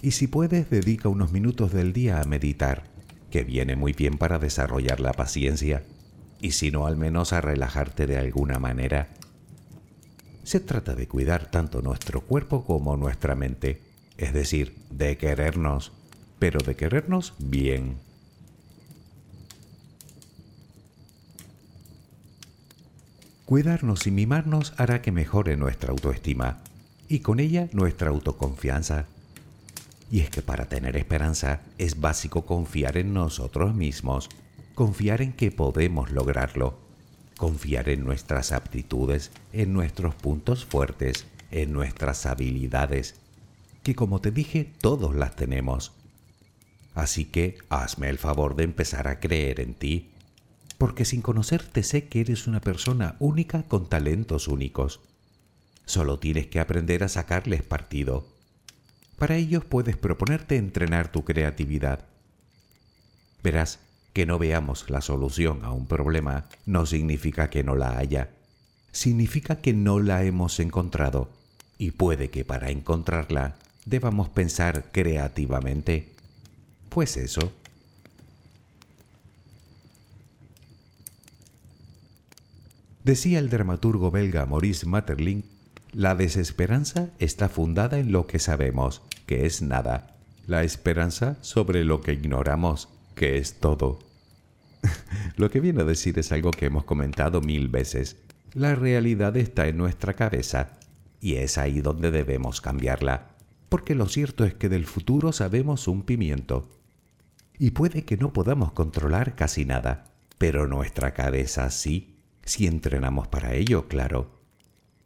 Y 0.00 0.12
si 0.12 0.28
puedes, 0.28 0.70
dedica 0.70 1.10
unos 1.10 1.30
minutos 1.30 1.74
del 1.74 1.92
día 1.92 2.22
a 2.22 2.24
meditar, 2.24 2.84
que 3.30 3.44
viene 3.44 3.76
muy 3.76 3.92
bien 3.92 4.16
para 4.16 4.38
desarrollar 4.38 4.98
la 4.98 5.12
paciencia, 5.12 5.84
y 6.40 6.52
si 6.52 6.70
no, 6.70 6.86
al 6.86 6.96
menos 6.96 7.34
a 7.34 7.42
relajarte 7.42 8.06
de 8.06 8.16
alguna 8.16 8.58
manera. 8.58 9.08
Se 10.42 10.58
trata 10.58 10.94
de 10.94 11.06
cuidar 11.06 11.50
tanto 11.50 11.82
nuestro 11.82 12.22
cuerpo 12.22 12.64
como 12.64 12.96
nuestra 12.96 13.34
mente, 13.34 13.82
es 14.16 14.32
decir, 14.32 14.74
de 14.88 15.18
querernos, 15.18 15.92
pero 16.38 16.60
de 16.64 16.76
querernos 16.76 17.34
bien. 17.38 17.98
Cuidarnos 23.50 24.06
y 24.06 24.12
mimarnos 24.12 24.74
hará 24.76 25.02
que 25.02 25.10
mejore 25.10 25.56
nuestra 25.56 25.90
autoestima 25.90 26.58
y 27.08 27.18
con 27.18 27.40
ella 27.40 27.68
nuestra 27.72 28.10
autoconfianza. 28.10 29.06
Y 30.08 30.20
es 30.20 30.30
que 30.30 30.40
para 30.40 30.66
tener 30.66 30.96
esperanza 30.96 31.60
es 31.76 32.00
básico 32.00 32.46
confiar 32.46 32.96
en 32.96 33.12
nosotros 33.12 33.74
mismos, 33.74 34.28
confiar 34.76 35.20
en 35.20 35.32
que 35.32 35.50
podemos 35.50 36.12
lograrlo, 36.12 36.78
confiar 37.36 37.88
en 37.88 38.04
nuestras 38.04 38.52
aptitudes, 38.52 39.32
en 39.52 39.72
nuestros 39.72 40.14
puntos 40.14 40.64
fuertes, 40.64 41.26
en 41.50 41.72
nuestras 41.72 42.26
habilidades, 42.26 43.16
que 43.82 43.96
como 43.96 44.20
te 44.20 44.30
dije 44.30 44.72
todos 44.80 45.16
las 45.16 45.34
tenemos. 45.34 45.90
Así 46.94 47.24
que 47.24 47.58
hazme 47.68 48.10
el 48.10 48.18
favor 48.18 48.54
de 48.54 48.62
empezar 48.62 49.08
a 49.08 49.18
creer 49.18 49.58
en 49.58 49.74
ti 49.74 50.10
porque 50.80 51.04
sin 51.04 51.20
conocerte 51.20 51.82
sé 51.82 52.08
que 52.08 52.22
eres 52.22 52.46
una 52.46 52.62
persona 52.62 53.16
única 53.18 53.64
con 53.64 53.90
talentos 53.90 54.48
únicos. 54.48 55.00
Solo 55.84 56.18
tienes 56.18 56.46
que 56.46 56.58
aprender 56.58 57.04
a 57.04 57.10
sacarles 57.10 57.62
partido. 57.62 58.26
Para 59.18 59.36
ello 59.36 59.60
puedes 59.60 59.98
proponerte 59.98 60.56
entrenar 60.56 61.12
tu 61.12 61.22
creatividad. 61.22 62.06
Verás, 63.42 63.80
que 64.14 64.24
no 64.24 64.38
veamos 64.38 64.88
la 64.88 65.02
solución 65.02 65.66
a 65.66 65.70
un 65.70 65.86
problema 65.86 66.46
no 66.64 66.86
significa 66.86 67.50
que 67.50 67.62
no 67.62 67.76
la 67.76 67.98
haya. 67.98 68.30
Significa 68.90 69.60
que 69.60 69.74
no 69.74 70.00
la 70.00 70.24
hemos 70.24 70.60
encontrado 70.60 71.28
y 71.76 71.90
puede 71.90 72.30
que 72.30 72.46
para 72.46 72.70
encontrarla 72.70 73.56
debamos 73.84 74.30
pensar 74.30 74.86
creativamente. 74.92 76.14
Pues 76.88 77.18
eso, 77.18 77.52
Decía 83.10 83.40
el 83.40 83.50
dramaturgo 83.50 84.12
belga 84.12 84.46
Maurice 84.46 84.86
Maeterlinck, 84.86 85.44
la 85.90 86.14
desesperanza 86.14 87.10
está 87.18 87.48
fundada 87.48 87.98
en 87.98 88.12
lo 88.12 88.28
que 88.28 88.38
sabemos, 88.38 89.02
que 89.26 89.46
es 89.46 89.62
nada. 89.62 90.16
La 90.46 90.62
esperanza 90.62 91.36
sobre 91.40 91.82
lo 91.82 92.02
que 92.02 92.12
ignoramos, 92.12 92.88
que 93.16 93.38
es 93.38 93.54
todo. 93.54 93.98
lo 95.36 95.50
que 95.50 95.58
viene 95.58 95.82
a 95.82 95.86
decir 95.86 96.20
es 96.20 96.30
algo 96.30 96.52
que 96.52 96.66
hemos 96.66 96.84
comentado 96.84 97.40
mil 97.40 97.66
veces. 97.66 98.16
La 98.54 98.76
realidad 98.76 99.36
está 99.36 99.66
en 99.66 99.78
nuestra 99.78 100.14
cabeza 100.14 100.78
y 101.20 101.34
es 101.34 101.58
ahí 101.58 101.80
donde 101.80 102.12
debemos 102.12 102.60
cambiarla, 102.60 103.26
porque 103.68 103.96
lo 103.96 104.06
cierto 104.06 104.44
es 104.44 104.54
que 104.54 104.68
del 104.68 104.86
futuro 104.86 105.32
sabemos 105.32 105.88
un 105.88 106.02
pimiento. 106.02 106.70
Y 107.58 107.72
puede 107.72 108.04
que 108.04 108.16
no 108.16 108.32
podamos 108.32 108.70
controlar 108.70 109.34
casi 109.34 109.64
nada, 109.64 110.12
pero 110.38 110.68
nuestra 110.68 111.12
cabeza 111.12 111.68
sí 111.70 112.19
si 112.50 112.66
entrenamos 112.66 113.28
para 113.28 113.54
ello, 113.54 113.86
claro. 113.86 114.28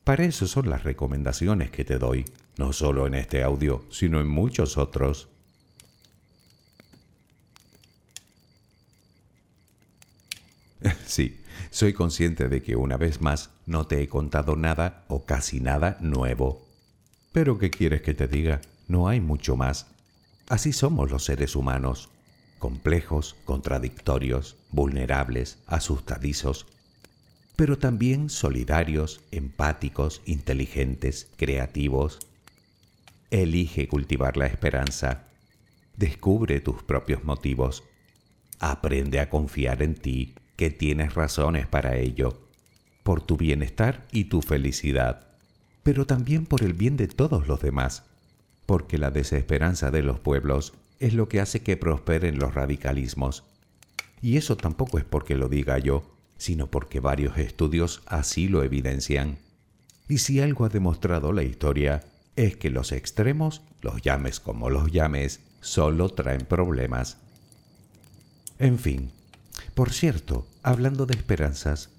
Para 0.03 0.25
eso 0.25 0.47
son 0.47 0.71
las 0.71 0.83
recomendaciones 0.83 1.71
que 1.71 1.85
te 1.85 1.99
doy, 1.99 2.25
no 2.57 2.73
solo 2.73 3.07
en 3.07 3.15
este 3.15 3.43
audio, 3.43 3.85
sino 3.91 4.19
en 4.19 4.29
muchos 4.29 4.79
otros. 4.79 5.29
Sí, 11.07 11.43
soy 11.71 11.93
consciente 11.93 12.49
de 12.49 12.63
que 12.63 12.77
una 12.77 12.97
vez 12.97 13.21
más 13.21 13.51
no 13.67 13.87
te 13.87 14.03
he 14.03 14.09
contado 14.09 14.57
nada 14.57 15.05
o 15.09 15.27
casi 15.27 15.61
nada 15.61 15.99
nuevo. 16.01 16.67
Pero 17.33 17.59
¿qué 17.59 17.69
quieres 17.71 18.01
que 18.01 18.15
te 18.15 18.27
diga? 18.27 18.63
No 18.89 19.07
hay 19.07 19.21
mucho 19.21 19.55
más. 19.55 19.87
Así 20.49 20.73
somos 20.73 21.11
los 21.11 21.25
seres 21.25 21.57
humanos, 21.57 22.09
complejos, 22.59 23.37
contradictorios, 23.45 24.57
vulnerables, 24.71 25.59
asustadizos, 25.67 26.67
pero 27.57 27.79
también 27.79 28.31
solidarios, 28.31 29.21
empáticos, 29.31 30.23
inteligentes, 30.25 31.29
creativos. 31.37 32.19
Elige 33.31 33.89
cultivar 33.89 34.37
la 34.37 34.47
esperanza. 34.47 35.25
Descubre 35.97 36.61
tus 36.61 36.83
propios 36.83 37.25
motivos. 37.25 37.85
Aprende 38.59 39.21
a 39.21 39.31
confiar 39.31 39.83
en 39.83 39.95
ti, 39.95 40.35
que 40.57 40.71
tienes 40.71 41.15
razones 41.15 41.67
para 41.67 41.97
ello, 41.97 42.49
por 43.03 43.21
tu 43.23 43.37
bienestar 43.37 44.07
y 44.13 44.25
tu 44.25 44.41
felicidad, 44.41 45.29
pero 45.83 46.07
también 46.07 46.47
por 46.47 46.63
el 46.63 46.73
bien 46.73 46.97
de 46.97 47.09
todos 47.09 47.47
los 47.49 47.61
demás, 47.61 48.05
porque 48.67 48.99
la 48.99 49.11
desesperanza 49.11 49.91
de 49.91 50.03
los 50.03 50.21
pueblos 50.21 50.75
es 51.01 51.13
lo 51.15 51.29
que 51.29 51.41
hace 51.41 51.63
que 51.63 51.77
prosperen 51.77 52.39
los 52.39 52.55
radicalismos. 52.55 53.45
Y 54.23 54.37
eso 54.37 54.57
tampoco 54.57 54.99
es 54.99 55.05
porque 55.05 55.35
lo 55.35 55.49
diga 55.49 55.79
yo, 55.79 56.14
sino 56.37 56.69
porque 56.71 57.01
varios 57.01 57.39
estudios 57.39 58.03
así 58.07 58.49
lo 58.49 58.63
evidencian. 58.63 59.39
Y 60.09 60.19
si 60.19 60.41
algo 60.41 60.65
ha 60.65 60.69
demostrado 60.69 61.33
la 61.33 61.43
historia, 61.43 62.05
es 62.37 62.57
que 62.57 62.71
los 62.71 62.93
extremos, 62.93 63.63
los 63.81 64.03
llames 64.03 64.41
como 64.41 64.71
los 64.71 64.91
llames, 64.93 65.41
solo 65.61 66.11
traen 66.11 66.45
problemas. 66.47 67.19
En 68.59 68.79
fin, 68.79 69.11
por 69.75 69.93
cierto, 69.93 70.47
hablando 70.63 71.07
de 71.07 71.15
esperanzas, 71.15 71.91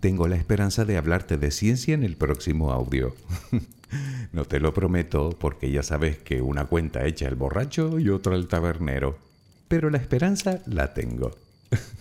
tengo 0.00 0.28
la 0.28 0.36
esperanza 0.36 0.84
de 0.84 0.96
hablarte 0.96 1.36
de 1.36 1.50
ciencia 1.50 1.94
en 1.94 2.02
el 2.02 2.16
próximo 2.16 2.72
audio. 2.72 3.14
no 4.32 4.44
te 4.44 4.60
lo 4.60 4.72
prometo 4.72 5.36
porque 5.38 5.70
ya 5.70 5.82
sabes 5.82 6.18
que 6.18 6.40
una 6.40 6.64
cuenta 6.64 7.04
echa 7.06 7.28
el 7.28 7.34
borracho 7.34 7.98
y 7.98 8.08
otra 8.08 8.34
el 8.34 8.48
tabernero, 8.48 9.18
pero 9.68 9.90
la 9.90 9.98
esperanza 9.98 10.60
la 10.66 10.94
tengo. 10.94 11.32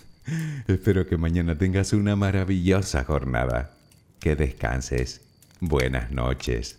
Espero 0.68 1.08
que 1.08 1.18
mañana 1.18 1.58
tengas 1.58 1.94
una 1.94 2.16
maravillosa 2.16 3.04
jornada. 3.04 3.72
Que 4.20 4.36
descanses. 4.36 5.22
Buenas 5.60 6.12
noches. 6.12 6.78